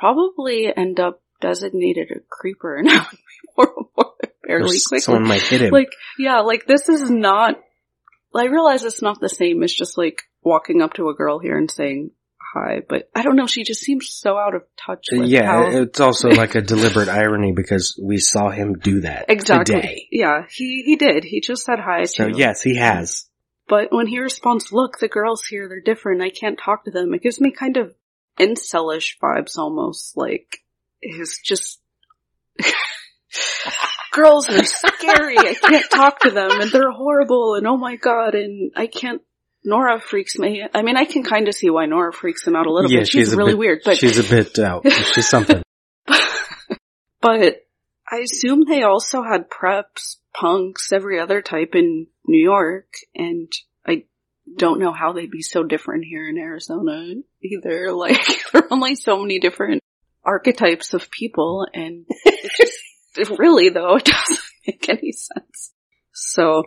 probably 0.00 0.74
end 0.74 1.00
up 1.00 1.22
designated 1.40 2.10
a 2.10 2.20
creeper 2.30 2.76
and 2.78 2.88
having 2.88 3.18
people 3.40 4.05
fairly 4.46 4.78
quickly. 4.78 5.00
someone 5.00 5.28
might 5.28 5.42
hit 5.42 5.62
him. 5.62 5.70
Like, 5.70 5.92
yeah, 6.18 6.40
like 6.40 6.66
this 6.66 6.88
is 6.88 7.10
not, 7.10 7.56
I 8.34 8.44
realize 8.44 8.84
it's 8.84 9.02
not 9.02 9.20
the 9.20 9.28
same 9.28 9.62
as 9.62 9.72
just 9.72 9.96
like 9.98 10.22
walking 10.42 10.82
up 10.82 10.94
to 10.94 11.08
a 11.08 11.14
girl 11.14 11.38
here 11.38 11.56
and 11.56 11.70
saying 11.70 12.10
hi, 12.56 12.80
but 12.88 13.08
I 13.14 13.22
don't 13.22 13.36
know, 13.36 13.46
she 13.46 13.64
just 13.64 13.82
seems 13.82 14.08
so 14.08 14.36
out 14.38 14.54
of 14.54 14.62
touch 14.76 15.08
with 15.12 15.28
yeah, 15.28 15.46
how, 15.46 15.66
it's 15.66 16.00
also 16.00 16.28
like 16.28 16.54
a 16.54 16.62
deliberate 16.62 17.08
irony 17.08 17.52
because 17.52 17.98
we 18.02 18.18
saw 18.18 18.50
him 18.50 18.74
do 18.74 19.00
that 19.00 19.26
exactly. 19.28 19.74
today. 19.74 20.08
Yeah, 20.10 20.46
he, 20.50 20.82
he 20.84 20.96
did. 20.96 21.24
He 21.24 21.40
just 21.40 21.64
said 21.64 21.78
hi 21.78 22.04
So 22.04 22.26
yes, 22.26 22.62
he 22.62 22.76
has. 22.76 23.28
But 23.68 23.88
when 23.90 24.06
he 24.06 24.20
responds, 24.20 24.72
look, 24.72 24.98
the 24.98 25.08
girls 25.08 25.44
here, 25.44 25.68
they're 25.68 25.80
different. 25.80 26.22
I 26.22 26.30
can't 26.30 26.58
talk 26.58 26.84
to 26.84 26.90
them. 26.90 27.12
It 27.14 27.22
gives 27.22 27.40
me 27.40 27.50
kind 27.50 27.76
of 27.76 27.94
incelish 28.38 29.18
vibes 29.20 29.58
almost. 29.58 30.16
Like, 30.16 30.58
it's 31.00 31.40
just, 31.42 31.80
girls 34.16 34.48
are 34.48 34.64
scary. 34.64 35.38
I 35.38 35.54
can't 35.54 35.90
talk 35.90 36.20
to 36.20 36.30
them 36.30 36.60
and 36.60 36.70
they're 36.70 36.90
horrible 36.90 37.54
and 37.54 37.66
oh 37.66 37.76
my 37.76 37.96
god 37.96 38.34
and 38.34 38.72
I 38.74 38.86
can't, 38.86 39.22
Nora 39.64 40.00
freaks 40.00 40.38
me. 40.38 40.64
I 40.72 40.82
mean, 40.82 40.96
I 40.96 41.04
can 41.04 41.22
kind 41.22 41.48
of 41.48 41.54
see 41.54 41.70
why 41.70 41.86
Nora 41.86 42.12
freaks 42.12 42.46
him 42.46 42.56
out 42.56 42.66
a 42.66 42.72
little 42.72 42.90
yeah, 42.90 43.00
bit. 43.00 43.08
She's, 43.08 43.32
a 43.32 43.36
really 43.36 43.52
bit- 43.52 43.58
weird, 43.58 43.80
but 43.84 43.98
she's 43.98 44.18
a 44.18 44.28
bit 44.28 44.58
out. 44.58 44.90
She's 45.12 45.28
something. 45.28 45.62
but 47.20 47.66
I 48.10 48.18
assume 48.18 48.64
they 48.64 48.82
also 48.82 49.22
had 49.22 49.50
preps, 49.50 50.16
punks, 50.32 50.92
every 50.92 51.18
other 51.18 51.42
type 51.42 51.74
in 51.74 52.06
New 52.26 52.42
York, 52.42 52.86
and 53.14 53.50
I 53.84 54.04
don't 54.56 54.78
know 54.78 54.92
how 54.92 55.12
they'd 55.12 55.30
be 55.30 55.42
so 55.42 55.64
different 55.64 56.04
here 56.04 56.28
in 56.28 56.38
Arizona 56.38 57.14
either. 57.42 57.92
Like, 57.96 58.20
there 58.52 58.62
are 58.62 58.68
only 58.72 58.94
so 58.94 59.20
many 59.20 59.40
different 59.40 59.82
archetypes 60.24 60.94
of 60.94 61.10
people, 61.10 61.66
and 61.72 62.06
it 62.08 62.52
just, 62.56 62.75
really 63.38 63.68
though, 63.70 63.96
it 63.96 64.04
doesn't 64.04 64.40
make 64.66 64.88
any 64.88 65.12
sense. 65.12 65.72
So, 66.12 66.64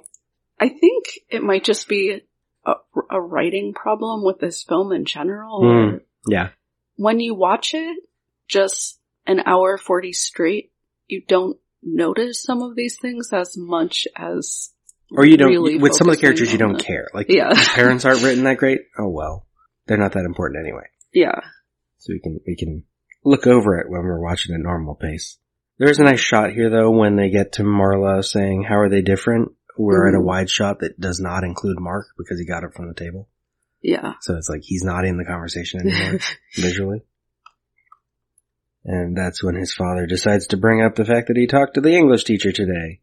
I 0.59 0.69
think 0.69 1.05
it 1.29 1.41
might 1.41 1.63
just 1.63 1.87
be 1.87 2.21
a, 2.65 2.73
a 3.09 3.19
writing 3.21 3.73
problem 3.73 4.23
with 4.23 4.39
this 4.39 4.61
film 4.63 4.91
in 4.91 5.05
general. 5.05 5.61
Hmm. 5.61 5.67
Or 5.95 6.01
Yeah. 6.27 6.49
when 6.95 7.19
you 7.19 7.33
watch 7.33 7.73
it, 7.73 7.97
just 8.47 8.99
an 9.25 9.41
hour 9.45 9.77
40 9.77 10.11
straight, 10.13 10.71
you 11.07 11.21
don't 11.27 11.57
notice 11.81 12.43
some 12.43 12.61
of 12.61 12.75
these 12.75 12.97
things 12.99 13.29
as 13.31 13.55
much 13.57 14.07
as 14.15 14.71
Or 15.11 15.25
you 15.25 15.37
don't, 15.37 15.49
really 15.49 15.77
with 15.77 15.93
some 15.95 16.09
of 16.09 16.15
the 16.15 16.21
characters, 16.21 16.51
you 16.51 16.57
don't 16.57 16.77
the- 16.77 16.83
care. 16.83 17.07
Like, 17.13 17.27
Yeah. 17.29 17.51
parents 17.73 18.03
aren't 18.05 18.21
written 18.23 18.43
that 18.43 18.57
great. 18.57 18.81
Oh 18.99 19.09
well. 19.09 19.45
They're 19.87 19.97
not 19.97 20.11
that 20.13 20.25
important 20.25 20.59
anyway. 20.63 20.85
Yeah. 21.13 21.39
So 21.97 22.13
we 22.13 22.19
can, 22.19 22.39
we 22.45 22.55
can 22.55 22.83
look 23.25 23.47
over 23.47 23.79
it 23.79 23.89
when 23.89 24.03
we're 24.03 24.21
watching 24.21 24.53
at 24.53 24.61
normal 24.61 24.93
pace. 24.95 25.37
There's 25.79 25.99
a 25.99 26.03
nice 26.03 26.19
shot 26.19 26.51
here 26.51 26.69
though 26.69 26.91
when 26.91 27.15
they 27.15 27.29
get 27.29 27.53
to 27.53 27.63
Marla 27.63 28.23
saying, 28.23 28.63
how 28.63 28.79
are 28.79 28.89
they 28.89 29.01
different? 29.01 29.53
We're 29.77 30.09
at 30.09 30.15
a 30.15 30.21
wide 30.21 30.49
shot 30.49 30.81
that 30.81 30.99
does 30.99 31.21
not 31.21 31.45
include 31.45 31.79
Mark 31.79 32.07
because 32.17 32.37
he 32.37 32.45
got 32.45 32.65
it 32.65 32.73
from 32.73 32.89
the 32.89 32.93
table. 32.93 33.29
Yeah. 33.81 34.15
So 34.19 34.35
it's 34.35 34.49
like 34.49 34.61
he's 34.61 34.83
not 34.83 35.05
in 35.05 35.17
the 35.17 35.23
conversation 35.23 35.79
anymore 35.79 36.19
visually. 36.55 37.01
And 38.83 39.15
that's 39.15 39.41
when 39.41 39.55
his 39.55 39.73
father 39.73 40.05
decides 40.05 40.47
to 40.47 40.57
bring 40.57 40.81
up 40.81 40.95
the 40.95 41.05
fact 41.05 41.27
that 41.27 41.37
he 41.37 41.47
talked 41.47 41.75
to 41.75 41.81
the 41.81 41.95
English 41.95 42.25
teacher 42.25 42.51
today. 42.51 42.99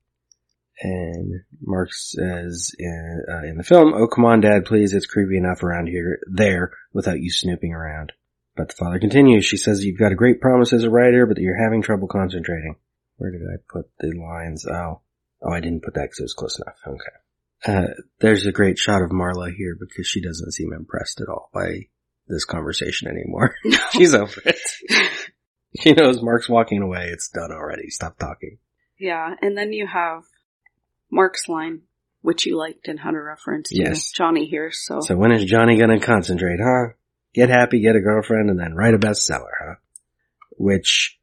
And 0.82 1.40
Mark 1.62 1.94
says 1.94 2.72
in, 2.78 3.24
uh, 3.26 3.46
in 3.46 3.56
the 3.56 3.64
film, 3.64 3.94
"Oh 3.94 4.08
come 4.08 4.26
on, 4.26 4.42
Dad, 4.42 4.66
please! 4.66 4.92
It's 4.92 5.06
creepy 5.06 5.38
enough 5.38 5.62
around 5.62 5.86
here, 5.86 6.18
there, 6.30 6.72
without 6.92 7.20
you 7.20 7.30
snooping 7.30 7.72
around." 7.72 8.12
But 8.56 8.68
the 8.68 8.74
father 8.78 8.98
continues. 8.98 9.44
She 9.44 9.56
says, 9.56 9.84
"You've 9.84 9.98
got 9.98 10.12
a 10.12 10.16
great 10.16 10.40
promise 10.40 10.72
as 10.72 10.84
a 10.84 10.90
writer, 10.90 11.26
but 11.26 11.36
that 11.36 11.42
you're 11.42 11.62
having 11.62 11.82
trouble 11.82 12.08
concentrating." 12.08 12.76
Where 13.18 13.30
did 13.30 13.42
I 13.42 13.56
put 13.70 13.86
the 13.98 14.12
lines? 14.12 14.66
Oh, 14.66 15.00
oh, 15.42 15.50
I 15.52 15.60
didn't 15.60 15.82
put 15.82 15.94
that 15.94 16.02
because 16.02 16.20
it 16.20 16.24
was 16.24 16.34
close 16.34 16.58
enough. 16.60 16.78
Okay. 16.86 17.16
Uh, 17.88 17.94
there's 18.20 18.46
a 18.46 18.52
great 18.52 18.78
shot 18.78 19.02
of 19.02 19.10
Marla 19.10 19.52
here 19.54 19.74
because 19.78 20.06
she 20.06 20.20
doesn't 20.20 20.52
seem 20.52 20.72
impressed 20.72 21.20
at 21.20 21.28
all 21.28 21.48
by 21.54 21.86
this 22.28 22.44
conversation 22.44 23.08
anymore. 23.08 23.54
She's 23.92 24.14
over 24.14 24.40
it. 24.44 24.58
She 25.80 25.92
knows 25.92 26.22
Mark's 26.22 26.48
walking 26.48 26.80
away. 26.80 27.10
It's 27.12 27.28
done 27.28 27.52
already. 27.52 27.90
Stop 27.90 28.18
talking. 28.18 28.56
Yeah, 28.98 29.34
and 29.42 29.58
then 29.58 29.74
you 29.74 29.86
have 29.86 30.22
Mark's 31.10 31.48
line, 31.48 31.82
which 32.22 32.46
you 32.46 32.56
liked 32.56 32.88
and 32.88 32.98
had 32.98 33.12
a 33.12 33.20
reference 33.20 33.68
to 33.68 33.76
Yes. 33.76 34.10
Johnny 34.10 34.46
here. 34.46 34.70
So, 34.72 35.00
So 35.00 35.16
when 35.16 35.32
is 35.32 35.44
Johnny 35.44 35.76
gonna 35.78 36.00
concentrate, 36.00 36.60
huh? 36.62 36.94
Get 37.36 37.50
happy, 37.50 37.82
get 37.82 37.96
a 37.96 38.00
girlfriend, 38.00 38.48
and 38.48 38.58
then 38.58 38.74
write 38.74 38.94
a 38.94 38.98
bestseller, 38.98 39.52
huh? 39.62 39.74
Which 40.52 41.18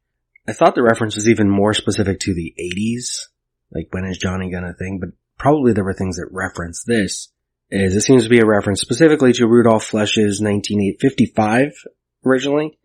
I 0.46 0.52
thought 0.52 0.76
the 0.76 0.82
reference 0.84 1.16
was 1.16 1.28
even 1.28 1.50
more 1.50 1.74
specific 1.74 2.20
to 2.20 2.34
the 2.34 2.54
80s. 2.56 3.26
Like 3.72 3.88
when 3.90 4.04
is 4.04 4.16
Johnny 4.16 4.48
gonna 4.48 4.74
thing, 4.74 5.00
but 5.00 5.10
probably 5.38 5.72
there 5.72 5.82
were 5.82 5.92
things 5.92 6.18
that 6.18 6.28
reference 6.30 6.84
this. 6.84 7.32
Is 7.68 7.96
it 7.96 8.02
seems 8.02 8.22
to 8.22 8.30
be 8.30 8.38
a 8.38 8.46
reference 8.46 8.80
specifically 8.80 9.32
to 9.32 9.48
Rudolf 9.48 9.86
Flesch's 9.86 10.40
1955 10.40 11.72
originally 12.24 12.78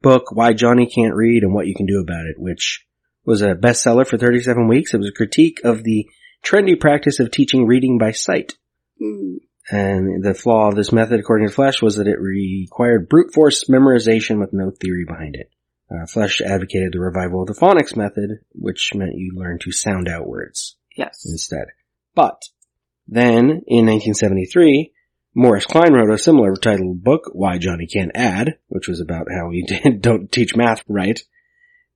book, 0.00 0.30
Why 0.30 0.52
Johnny 0.52 0.86
Can't 0.86 1.16
Read 1.16 1.42
and 1.42 1.52
What 1.52 1.66
You 1.66 1.74
Can 1.74 1.86
Do 1.86 2.00
About 2.00 2.26
It, 2.26 2.38
which 2.38 2.86
was 3.24 3.42
a 3.42 3.56
bestseller 3.56 4.06
for 4.06 4.16
37 4.18 4.68
weeks. 4.68 4.94
It 4.94 4.98
was 4.98 5.08
a 5.08 5.12
critique 5.12 5.60
of 5.64 5.82
the 5.82 6.08
trendy 6.44 6.78
practice 6.78 7.18
of 7.18 7.32
teaching 7.32 7.66
reading 7.66 7.98
by 7.98 8.12
sight. 8.12 8.56
mm, 9.02 9.38
And 9.70 10.24
the 10.24 10.34
flaw 10.34 10.68
of 10.68 10.76
this 10.76 10.92
method, 10.92 11.20
according 11.20 11.48
to 11.48 11.54
Flesch, 11.54 11.82
was 11.82 11.96
that 11.96 12.06
it 12.06 12.20
required 12.20 13.08
brute 13.08 13.34
force 13.34 13.64
memorization 13.64 14.40
with 14.40 14.52
no 14.52 14.70
theory 14.70 15.04
behind 15.06 15.36
it. 15.36 15.50
Uh, 15.90 16.06
Flesch 16.06 16.40
advocated 16.40 16.92
the 16.92 17.00
revival 17.00 17.42
of 17.42 17.48
the 17.48 17.54
phonics 17.54 17.96
method, 17.96 18.40
which 18.52 18.92
meant 18.94 19.14
you 19.14 19.32
learn 19.34 19.58
to 19.60 19.72
sound 19.72 20.08
out 20.08 20.26
words 20.26 20.76
yes. 20.96 21.24
instead. 21.26 21.66
But 22.14 22.48
then, 23.06 23.62
in 23.66 23.86
1973, 23.86 24.92
Morris 25.34 25.66
Kline 25.66 25.92
wrote 25.92 26.12
a 26.12 26.18
similar 26.18 26.54
titled 26.56 27.02
book, 27.02 27.30
Why 27.32 27.58
Johnny 27.58 27.86
Can't 27.86 28.10
Add, 28.14 28.58
which 28.68 28.88
was 28.88 29.00
about 29.00 29.28
how 29.30 29.50
he 29.50 29.62
did, 29.66 30.02
don't 30.02 30.30
teach 30.32 30.56
math 30.56 30.82
right. 30.88 31.20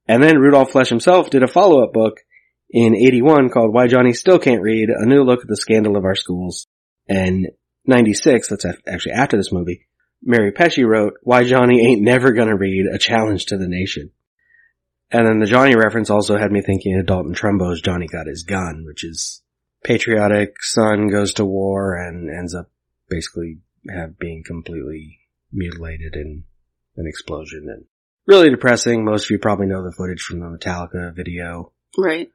And 0.07 0.23
then 0.23 0.39
Rudolf 0.39 0.73
Flesch 0.73 0.89
himself 0.89 1.31
did 1.31 1.43
a 1.43 1.49
follow-up 1.49 1.93
book 1.93 2.21
in 2.71 2.97
81 2.97 3.51
called 3.51 3.75
Why 3.75 3.89
Johnny 3.89 4.13
Still 4.13 4.39
Can't 4.39 4.63
Read, 4.63 4.89
a 4.89 5.07
new 5.07 5.23
look 5.23 5.41
at 5.41 5.49
the 5.49 5.57
scandal 5.57 5.97
of 5.97 6.05
our 6.05 6.15
schools. 6.15 6.67
And 7.09 7.49
96, 7.87 8.49
that's 8.49 8.64
actually 8.87 9.12
after 9.12 9.37
this 9.37 9.53
movie, 9.53 9.87
Mary 10.23 10.53
Pesci 10.53 10.87
wrote, 10.87 11.14
Why 11.23 11.45
Johnny 11.45 11.81
Ain't 11.85 12.03
Never 12.03 12.33
Gonna 12.33 12.57
Read, 12.57 12.87
a 12.87 12.99
challenge 12.99 13.47
to 13.47 13.59
the 13.59 13.68
nation. 13.68 14.11
And 15.11 15.27
then 15.27 15.40
the 15.40 15.47
Johnny 15.47 15.75
reference 15.75 16.09
also 16.09 16.38
had 16.38 16.53
me 16.53 16.62
thinking 16.62 16.99
of 16.99 17.07
Dalton 17.07 17.35
Trumbo's 17.35 17.83
Johnny 17.83 18.07
Got 18.07 18.27
His 18.27 18.45
Gun, 18.45 18.85
which 18.87 19.05
is 19.05 19.42
patriotic 19.83 20.62
son 20.62 21.09
goes 21.09 21.35
to 21.35 21.45
war 21.45 21.95
and 21.95 22.31
ends 22.31 22.55
up 22.55 22.71
basically 23.11 23.59
have 23.90 24.18
being 24.18 24.42
completely 24.47 25.18
mutilated 25.53 26.14
in 26.14 26.45
an 26.97 27.07
explosion 27.07 27.66
and 27.68 27.85
really 28.27 28.49
depressing. 28.49 29.05
Most 29.05 29.25
of 29.25 29.31
you 29.31 29.38
probably 29.38 29.66
know 29.66 29.83
the 29.83 29.92
footage 29.92 30.23
from 30.23 30.40
the 30.40 30.47
Metallica 30.47 31.14
video. 31.14 31.73
Right. 31.99 32.31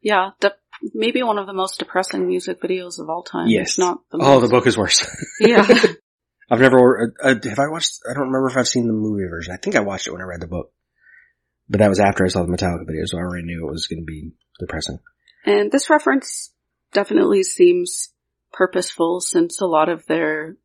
Yeah, 0.00 0.30
maybe 0.94 1.22
one 1.22 1.38
of 1.38 1.46
the 1.46 1.52
most 1.52 1.78
depressing 1.78 2.26
music 2.26 2.60
videos 2.60 2.98
of 2.98 3.08
all 3.08 3.22
time. 3.22 3.48
Yes. 3.48 3.78
Not 3.78 4.00
the 4.10 4.18
Oh, 4.20 4.40
the 4.40 4.48
book 4.48 4.66
is 4.66 4.76
worse. 4.76 5.06
Yeah. 5.40 5.66
I've 6.50 6.60
never, 6.60 7.14
uh, 7.22 7.34
have 7.44 7.58
I 7.58 7.68
watched, 7.70 8.00
I 8.08 8.12
don't 8.12 8.26
remember 8.26 8.48
if 8.48 8.56
I've 8.58 8.68
seen 8.68 8.86
the 8.86 8.92
movie 8.92 9.26
version. 9.28 9.54
I 9.54 9.56
think 9.56 9.74
I 9.74 9.80
watched 9.80 10.06
it 10.06 10.12
when 10.12 10.20
I 10.20 10.24
read 10.24 10.40
the 10.42 10.46
book. 10.46 10.70
But 11.68 11.78
that 11.78 11.88
was 11.88 12.00
after 12.00 12.24
I 12.24 12.28
saw 12.28 12.42
the 12.44 12.52
Metallica 12.52 12.86
video, 12.86 13.04
so 13.06 13.16
I 13.16 13.22
already 13.22 13.46
knew 13.46 13.66
it 13.66 13.72
was 13.72 13.86
going 13.86 14.00
to 14.00 14.04
be 14.04 14.32
depressing. 14.58 14.98
And 15.46 15.72
this 15.72 15.88
reference 15.88 16.52
definitely 16.92 17.42
seems 17.42 18.10
purposeful 18.52 19.20
since 19.20 19.60
a 19.60 19.66
lot 19.66 19.88
of 19.88 20.04
their 20.06 20.56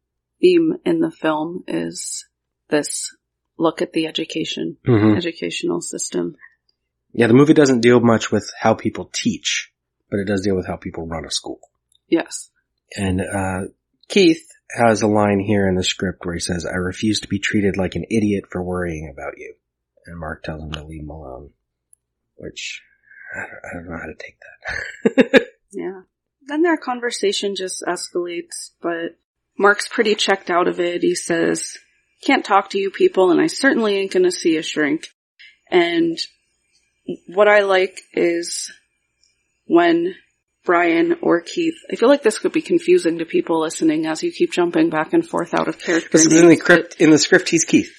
theme 0.42 0.74
in 0.86 1.00
the 1.00 1.12
film 1.12 1.64
is 1.68 2.26
this 2.70 3.16
look 3.58 3.82
at 3.82 3.94
the 3.94 4.08
education, 4.08 4.78
hmm 4.86 5.16
educational 5.16 5.82
system. 5.82 6.36
Yeah, 7.14 7.28
the 7.28 7.34
movie 7.34 7.54
doesn't 7.54 7.82
deal 7.82 8.00
much 8.00 8.32
with 8.32 8.52
how 8.60 8.74
people 8.74 9.10
teach, 9.12 9.72
but 10.10 10.20
it 10.20 10.26
does 10.26 10.42
deal 10.42 10.56
with 10.56 10.68
how 10.68 10.76
people 10.76 11.08
run 11.08 11.26
a 11.26 11.32
school. 11.32 11.60
Yes. 12.08 12.50
And 12.96 13.22
uh, 13.22 13.62
Keith 14.08 14.48
has 14.70 15.02
a 15.02 15.08
line 15.08 15.40
here 15.40 15.68
in 15.68 15.76
the 15.76 15.84
script 15.84 16.26
where 16.26 16.36
he 16.36 16.40
says, 16.40 16.66
I 16.66 16.76
refuse 16.76 17.22
to 17.22 17.28
be 17.28 17.40
treated 17.40 17.78
like 17.78 17.96
an 17.96 18.06
idiot 18.10 18.46
for 18.50 18.64
worrying 18.64 19.10
about 19.12 19.38
you. 19.38 19.56
And 20.06 20.20
Mark 20.20 20.44
tells 20.44 20.64
him 20.64 20.72
to 20.72 20.86
leave 20.86 21.02
him 21.02 21.10
alone. 21.10 21.52
Which, 22.36 22.82
I 23.36 23.40
don't, 23.40 23.50
I 23.50 23.74
don't 23.74 23.90
know 23.90 23.98
how 23.98 24.08
to 24.08 24.16
take 24.16 24.38
that. 25.32 25.48
Yeah. 25.72 26.02
Then 26.48 26.62
their 26.62 26.78
conversation 26.78 27.56
just 27.56 27.84
escalates, 27.84 28.72
but 28.82 29.18
Mark's 29.60 29.88
pretty 29.88 30.16
checked 30.16 30.50
out 30.50 30.68
of 30.68 30.80
it. 30.80 31.04
He 31.04 31.14
says, 31.14 31.78
can't 32.24 32.46
talk 32.46 32.70
to 32.70 32.80
you 32.80 32.90
people 32.90 33.32
and 33.32 33.42
I 33.42 33.48
certainly 33.48 33.98
ain't 33.98 34.14
gonna 34.14 34.32
see 34.32 34.56
a 34.58 34.64
shrink. 34.64 35.08
And 35.70 36.18
what 37.28 37.48
I 37.48 37.60
like 37.60 38.00
is 38.14 38.72
when 39.68 40.16
Brian 40.66 41.16
or 41.22 41.42
Keith, 41.42 41.76
I 41.92 41.96
feel 41.96 42.10
like 42.10 42.24
this 42.24 42.40
could 42.40 42.52
be 42.52 42.62
confusing 42.62 43.20
to 43.20 43.26
people 43.26 43.62
listening 43.62 44.06
as 44.06 44.24
you 44.24 44.32
keep 44.32 44.52
jumping 44.52 44.90
back 44.90 45.14
and 45.14 45.28
forth 45.28 45.54
out 45.54 45.68
of 45.68 45.80
character. 45.80 46.10
Because 46.10 46.26
in 46.26 46.34
the 46.34 46.48
names, 46.48 46.60
script, 46.60 46.96
in 47.00 47.10
the 47.10 47.18
script, 47.18 47.50
he's 47.50 47.66
Keith. 47.66 47.94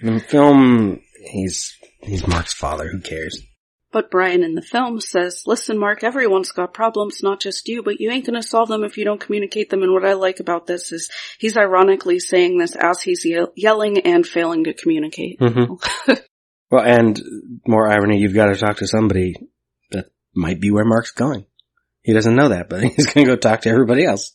In 0.00 0.14
the 0.14 0.20
film, 0.20 1.00
he's, 1.24 1.76
he's 2.00 2.26
Mark's 2.26 2.54
father. 2.54 2.88
Who 2.88 3.00
cares? 3.00 3.42
But 3.92 4.10
Brian 4.10 4.42
in 4.42 4.54
the 4.54 4.62
film 4.62 5.00
says, 5.00 5.44
listen, 5.46 5.78
Mark, 5.78 6.04
everyone's 6.04 6.52
got 6.52 6.74
problems, 6.74 7.22
not 7.22 7.40
just 7.40 7.68
you, 7.68 7.82
but 7.82 8.00
you 8.00 8.10
ain't 8.10 8.26
gonna 8.26 8.42
solve 8.42 8.68
them 8.68 8.84
if 8.84 8.98
you 8.98 9.04
don't 9.04 9.20
communicate 9.20 9.70
them. 9.70 9.82
And 9.82 9.92
what 9.92 10.04
I 10.04 10.14
like 10.14 10.40
about 10.40 10.66
this 10.66 10.92
is 10.92 11.10
he's 11.38 11.56
ironically 11.56 12.18
saying 12.18 12.58
this 12.58 12.74
as 12.74 13.00
he's 13.00 13.24
ye- 13.24 13.46
yelling 13.54 14.00
and 14.00 14.26
failing 14.26 14.64
to 14.64 14.74
communicate. 14.74 15.38
Mm-hmm. 15.40 16.12
Well, 16.70 16.84
and 16.84 17.20
more 17.66 17.88
irony, 17.88 18.18
you've 18.18 18.34
got 18.34 18.46
to 18.46 18.56
talk 18.56 18.78
to 18.78 18.88
somebody 18.88 19.34
might 20.36 20.60
be 20.60 20.70
where 20.70 20.84
Mark's 20.84 21.12
going. 21.12 21.46
He 22.02 22.12
doesn't 22.12 22.36
know 22.36 22.48
that, 22.50 22.68
but 22.68 22.82
he's 22.84 23.06
going 23.06 23.26
to 23.26 23.32
go 23.32 23.36
talk 23.36 23.62
to 23.62 23.70
everybody 23.70 24.04
else. 24.04 24.34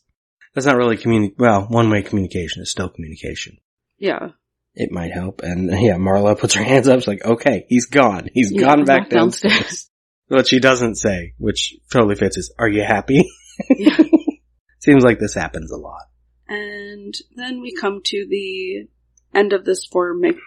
That's 0.53 0.65
not 0.67 0.75
really 0.77 0.97
communi- 0.97 1.33
well, 1.37 1.63
one-way 1.69 2.01
communication 2.03 2.61
is 2.61 2.71
still 2.71 2.89
communication. 2.89 3.57
yeah. 3.97 4.29
It 4.73 4.89
might 4.89 5.11
help. 5.11 5.41
And 5.43 5.69
yeah, 5.69 5.95
Marla 5.97 6.39
puts 6.39 6.53
her 6.53 6.63
hands 6.63 6.87
up. 6.87 7.01
She's 7.01 7.07
like, 7.09 7.25
okay, 7.25 7.65
he's 7.67 7.87
gone. 7.87 8.29
He's 8.33 8.53
Yeah, 8.53 8.61
gone 8.61 8.85
back 8.85 9.01
back 9.01 9.09
downstairs. 9.09 9.53
downstairs. 9.53 9.89
what 10.29 10.47
she 10.47 10.61
doesn't 10.61 10.95
say, 10.95 11.33
which 11.37 11.75
totally 11.91 12.15
fits 12.15 12.37
is, 12.37 12.53
are 12.57 12.69
you 12.69 12.81
happy? 12.81 13.29
yeah. 13.69 13.97
Seems 14.79 15.03
like 15.03 15.19
this 15.19 15.33
happens 15.33 15.71
a 15.71 15.75
lot. 15.77 16.03
And 16.47 17.13
then 17.35 17.59
we 17.59 17.73
come 17.75 17.99
to 18.05 18.25
the 18.29 18.87
end 19.37 19.51
of 19.51 19.65
this 19.65 19.85
four 19.85 20.13
mi- 20.13 20.39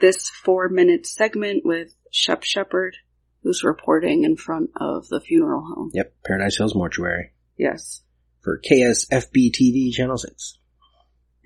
this 0.00 0.28
four 0.28 0.68
minute 0.68 1.04
segment 1.04 1.62
with 1.64 1.96
Shep 2.12 2.44
Shepherd, 2.44 2.96
who's 3.44 3.62
reporting 3.62 4.24
in 4.24 4.36
front 4.36 4.70
of 4.76 5.06
the 5.08 5.20
funeral 5.20 5.60
home. 5.64 5.90
Yep. 5.94 6.14
Paradise 6.24 6.56
Hills 6.56 6.74
Mortuary 6.74 7.30
Yes. 7.56 8.02
for 8.40 8.58
KSFB 8.58 9.52
TV 9.52 9.92
Channel 9.92 10.16
6. 10.18 10.58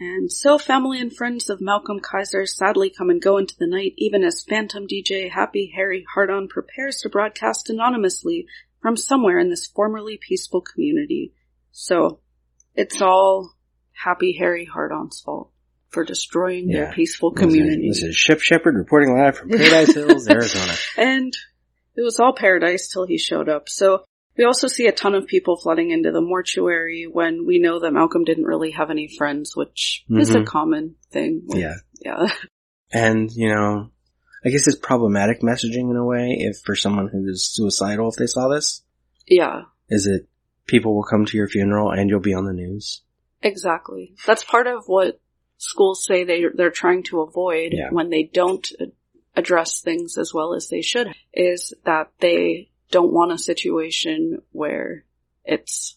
And 0.01 0.31
so 0.31 0.59
family 0.59 1.01
and 1.01 1.13
friends 1.15 1.51
of 1.51 1.61
Malcolm 1.61 1.99
Kaiser 1.99 2.47
sadly 2.47 2.89
come 2.89 3.11
and 3.11 3.21
go 3.21 3.37
into 3.37 3.57
the 3.59 3.67
night, 3.67 3.95
even 3.99 4.23
as 4.23 4.45
Phantom 4.45 4.87
DJ 4.87 5.29
Happy 5.29 5.73
Harry 5.75 6.07
Hardon 6.15 6.47
prepares 6.47 6.99
to 7.03 7.09
broadcast 7.09 7.69
anonymously 7.69 8.47
from 8.81 8.97
somewhere 8.97 9.41
in 9.41 9.51
this 9.51 9.67
formerly 9.67 10.17
peaceful 10.17 10.61
community. 10.61 11.35
So, 11.73 12.21
it's 12.77 13.03
all 13.03 13.55
Happy 13.93 14.37
Harry 14.39 14.65
Hardon's 14.65 15.21
fault 15.21 15.51
for 15.91 16.05
destroying 16.05 16.69
their 16.69 16.93
peaceful 16.93 17.33
community. 17.33 17.89
This 17.89 18.05
is 18.05 18.15
Shep 18.15 18.39
Shepherd 18.39 18.77
reporting 18.77 19.17
live 19.19 19.37
from 19.39 19.49
Paradise 19.49 19.95
Hills, 19.95 20.29
Arizona. 20.31 20.75
And 20.97 21.37
it 21.99 22.03
was 22.03 22.21
all 22.21 22.33
paradise 22.33 22.89
till 22.89 23.07
he 23.07 23.19
showed 23.19 23.49
up. 23.49 23.69
So 23.69 24.05
we 24.37 24.45
also 24.45 24.69
see 24.69 24.87
a 24.87 24.93
ton 24.93 25.15
of 25.17 25.27
people 25.27 25.57
flooding 25.57 25.91
into 25.91 26.13
the 26.13 26.21
mortuary 26.21 27.09
when 27.11 27.45
we 27.45 27.59
know 27.59 27.81
that 27.81 27.93
Malcolm 27.93 28.23
didn't 28.25 28.45
really 28.45 28.71
have 28.71 28.89
any 28.91 29.09
friends, 29.19 29.57
which 29.57 30.05
is 30.09 30.31
a 30.31 30.39
Mhm. 30.41 30.47
common 30.47 30.95
thing. 31.11 31.43
with- 31.47 31.59
Yeah. 31.59 31.75
Yeah. 32.01 32.27
And, 32.93 33.31
you 33.33 33.49
know, 33.49 33.91
I 34.45 34.49
guess 34.49 34.67
it's 34.67 34.79
problematic 34.79 35.41
messaging 35.43 35.91
in 35.91 35.97
a 35.97 36.05
way 36.07 36.37
if 36.39 36.57
for 36.65 36.75
someone 36.75 37.09
who 37.09 37.29
is 37.29 37.45
suicidal 37.45 38.09
if 38.09 38.15
they 38.17 38.27
saw 38.27 38.49
this. 38.49 38.83
Yeah. 39.27 39.63
Is 39.91 40.07
it 40.07 40.27
people 40.67 40.95
will 40.95 41.03
come 41.03 41.27
to 41.27 41.37
your 41.37 41.49
funeral 41.49 41.91
and 41.91 42.09
you'll 42.09 42.21
be 42.21 42.33
on 42.33 42.47
the 42.47 42.53
news? 42.55 43.03
Exactly. 43.43 44.15
That's 44.27 44.43
part 44.45 44.67
of 44.69 44.85
what 44.87 45.21
schools 45.59 46.05
say 46.07 46.25
they 46.25 46.45
they're 46.55 46.71
trying 46.71 47.03
to 47.05 47.21
avoid 47.21 47.73
Yeah. 47.73 47.91
when 47.91 48.09
they 48.11 48.23
don't 48.23 48.67
address 49.39 49.81
things 49.81 50.19
as 50.19 50.35
well 50.35 50.55
as 50.55 50.69
they 50.69 50.83
should 50.83 51.15
is 51.33 51.73
that 51.85 52.11
they 52.21 52.71
don't 52.91 53.13
want 53.13 53.33
a 53.33 53.39
situation 53.39 54.43
where 54.53 55.05
it's 55.45 55.97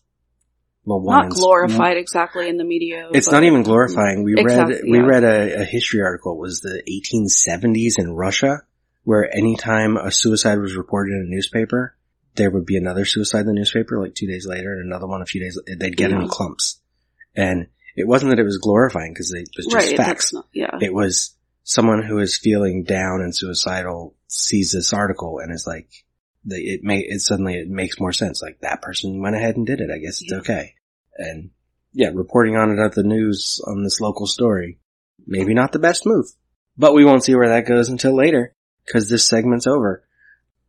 Well, 0.86 1.02
not 1.02 1.30
glorified 1.30 1.98
exactly 1.98 2.48
in 2.48 2.58
the 2.58 2.64
media. 2.64 3.10
It's 3.14 3.32
not 3.32 3.44
even 3.44 3.64
glorifying. 3.64 4.24
We 4.24 4.36
read 4.36 4.68
we 4.84 4.98
yeah. 4.98 5.06
read 5.06 5.24
a, 5.24 5.62
a 5.62 5.66
history 5.66 6.02
article. 6.02 6.34
It 6.34 6.40
was 6.40 6.62
the 6.62 6.84
1870s 6.88 7.98
in 7.98 8.14
Russia, 8.14 8.62
where 9.04 9.34
anytime 9.34 9.98
a 9.98 10.12
suicide 10.12 10.60
was 10.60 10.76
reported 10.76 11.14
in 11.14 11.28
a 11.28 11.30
newspaper, 11.30 11.96
there 12.36 12.52
would 12.52 12.66
be 12.66 12.78
another 12.78 13.06
suicide 13.06 13.42
in 13.42 13.48
the 13.48 13.54
newspaper 13.54 14.00
like 14.00 14.16
two 14.16 14.28
days 14.28 14.46
later, 14.48 14.74
and 14.74 14.86
another 14.86 15.08
one 15.08 15.22
a 15.22 15.26
few 15.26 15.42
days. 15.42 15.60
They'd 15.66 15.98
get 15.98 16.12
in 16.12 16.28
clumps, 16.28 16.80
and 17.36 17.68
it 17.96 18.08
wasn't 18.08 18.32
that 18.32 18.40
it 18.40 18.46
was 18.46 18.58
glorifying 18.58 19.14
because 19.14 19.34
it 19.34 19.50
was 19.58 19.68
just 19.68 19.88
right. 19.88 19.98
facts. 19.98 20.34
Not, 20.34 20.48
yeah. 20.54 20.78
It 20.80 20.94
was 20.94 21.36
someone 21.64 22.04
who 22.04 22.20
is 22.20 22.38
feeling 22.38 22.84
down 22.84 23.22
and 23.22 23.36
suicidal 23.36 24.16
sees 24.28 24.72
this 24.72 24.94
article 24.94 25.40
and 25.40 25.54
is 25.54 25.66
like, 25.68 25.90
it 26.46 26.82
may, 26.84 27.00
it 27.00 27.22
suddenly, 27.22 27.56
it 27.56 27.68
makes 27.70 28.00
more 28.00 28.14
sense. 28.14 28.42
Like 28.42 28.60
that 28.62 28.82
person 28.82 29.22
went 29.22 29.36
ahead 29.36 29.58
and 29.58 29.66
did 29.66 29.80
it. 29.80 29.90
I 29.94 30.00
guess 30.00 30.22
it's 30.22 30.32
Yeah. 30.32 30.40
okay. 30.40 30.74
And 31.18 31.52
yeah, 31.94 32.10
reporting 32.14 32.56
on 32.56 32.72
it 32.72 32.80
at 32.84 32.94
the 32.94 33.04
news 33.04 33.62
on 33.68 33.84
this 33.84 34.00
local 34.00 34.26
story, 34.26 34.80
maybe 35.28 35.54
not 35.54 35.72
the 35.72 35.80
best 35.80 36.06
move, 36.06 36.26
but 36.78 36.94
we 36.94 37.06
won't 37.06 37.24
see 37.24 37.36
where 37.36 37.50
that 37.50 37.68
goes 37.68 37.90
until 37.90 38.16
later 38.16 38.56
because 38.86 39.10
this 39.10 39.28
segment's 39.28 39.68
over. 39.68 40.04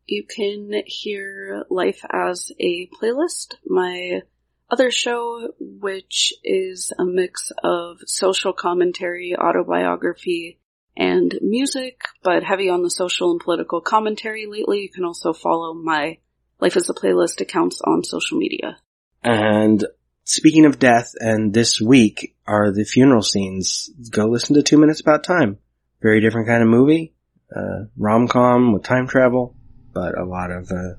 You 0.07 0.25
can 0.25 0.83
hear 0.85 1.65
Life 1.71 2.05
as 2.11 2.51
a 2.61 2.89
Playlist, 3.01 3.55
my 3.65 4.23
other 4.71 4.91
show, 4.91 5.53
which 5.59 6.35
is 6.43 6.93
a 6.99 7.05
mix 7.05 7.53
of 7.63 7.99
social 8.07 8.53
commentary, 8.53 9.35
autobiography, 9.37 10.59
and 10.97 11.39
music, 11.41 12.03
but 12.23 12.43
heavy 12.43 12.69
on 12.69 12.83
the 12.83 12.91
social 12.91 13.31
and 13.31 13.41
political 13.41 13.81
commentary 13.81 14.47
lately. 14.47 14.81
You 14.81 14.91
can 14.91 15.05
also 15.05 15.33
follow 15.33 15.75
my 15.75 16.19
Life 16.61 16.77
as 16.77 16.89
a 16.89 16.95
Playlist 16.95 17.41
accounts 17.41 17.81
on 17.83 18.05
social 18.05 18.39
media. 18.39 18.79
And 19.23 19.85
speaking 20.25 20.65
of 20.65 20.79
death, 20.79 21.13
and 21.19 21.53
this 21.53 21.81
week 21.81 22.37
are 22.47 22.73
the 22.73 22.85
funeral 22.85 23.23
scenes. 23.23 23.91
Go 24.11 24.27
listen 24.27 24.55
to 24.55 24.63
Two 24.63 24.79
Minutes 24.79 25.01
About 25.01 25.25
Time. 25.25 25.59
Very 26.01 26.21
different 26.21 26.47
kind 26.47 26.63
of 26.63 26.69
movie, 26.69 27.15
uh, 27.55 27.87
rom-com 27.97 28.73
with 28.73 28.83
time 28.83 29.09
travel, 29.09 29.57
but 29.93 30.19
a 30.19 30.25
lot 30.25 30.51
of, 30.51 30.71
uh, 30.71 30.95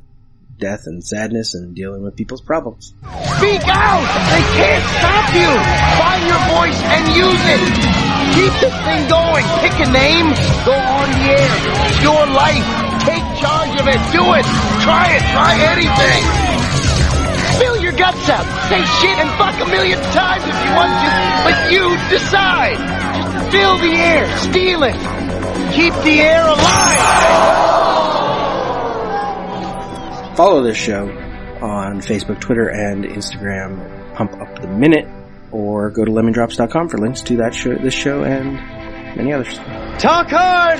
death 0.57 0.85
and 0.85 1.03
sadness 1.03 1.53
and 1.53 1.75
dealing 1.75 2.03
with 2.03 2.15
people's 2.15 2.41
problems. 2.41 2.93
Speak 3.37 3.63
out! 3.67 4.05
They 4.31 4.45
can't 4.57 4.85
stop 4.99 5.27
you! 5.33 5.51
Find 5.99 6.23
your 6.29 6.43
voice 6.53 6.79
and 6.83 7.03
use 7.15 7.43
it! 7.49 7.63
Keep 8.33 8.53
this 8.61 8.77
thing 8.85 9.03
going! 9.09 9.45
Pick 9.61 9.75
a 9.81 9.89
name, 9.91 10.27
go 10.65 10.73
on 10.73 11.07
the 11.11 11.23
air. 11.33 11.53
Your 12.01 12.23
life. 12.33 12.67
Take 13.03 13.25
charge 13.41 13.73
of 13.79 13.87
it. 13.87 13.99
Do 14.15 14.23
it! 14.33 14.45
Try 14.81 15.17
it! 15.17 15.23
Try 15.33 15.53
anything! 15.75 16.21
Spill 17.55 17.77
your 17.81 17.91
guts 17.93 18.29
out! 18.29 18.45
Say 18.69 18.81
shit 19.01 19.17
and 19.19 19.29
fuck 19.37 19.59
a 19.59 19.69
million 19.69 19.99
times 20.11 20.43
if 20.43 20.57
you 20.65 20.71
want 20.73 20.93
to, 21.03 21.09
but 21.43 21.71
you 21.71 21.83
decide! 22.09 22.77
Just 23.15 23.51
fill 23.51 23.77
the 23.77 23.93
air, 23.93 24.37
steal 24.39 24.83
it! 24.83 24.95
Keep 25.73 25.93
the 26.03 26.21
air 26.21 26.47
alive! 26.47 27.82
Follow 30.35 30.63
this 30.63 30.77
show 30.77 31.07
on 31.61 32.01
Facebook, 32.01 32.41
Twitter, 32.41 32.67
and 32.67 33.05
Instagram, 33.05 34.15
Pump 34.15 34.33
Up 34.41 34.61
the 34.61 34.67
Minute, 34.67 35.07
or 35.51 35.91
go 35.91 36.03
to 36.03 36.11
lemondrops.com 36.11 36.89
for 36.89 36.97
links 36.97 37.21
to 37.21 37.37
that 37.37 37.53
show, 37.53 37.75
this 37.75 37.93
show, 37.93 38.23
and 38.23 38.55
many 39.15 39.31
others. 39.31 39.57
Talk 39.99 40.29
hard! 40.29 40.79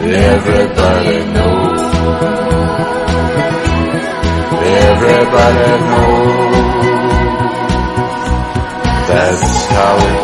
Everybody 0.00 1.24
knows. 1.34 1.80
Everybody 4.64 5.70
knows. 5.84 6.58
That's 9.08 9.66
how 9.66 10.17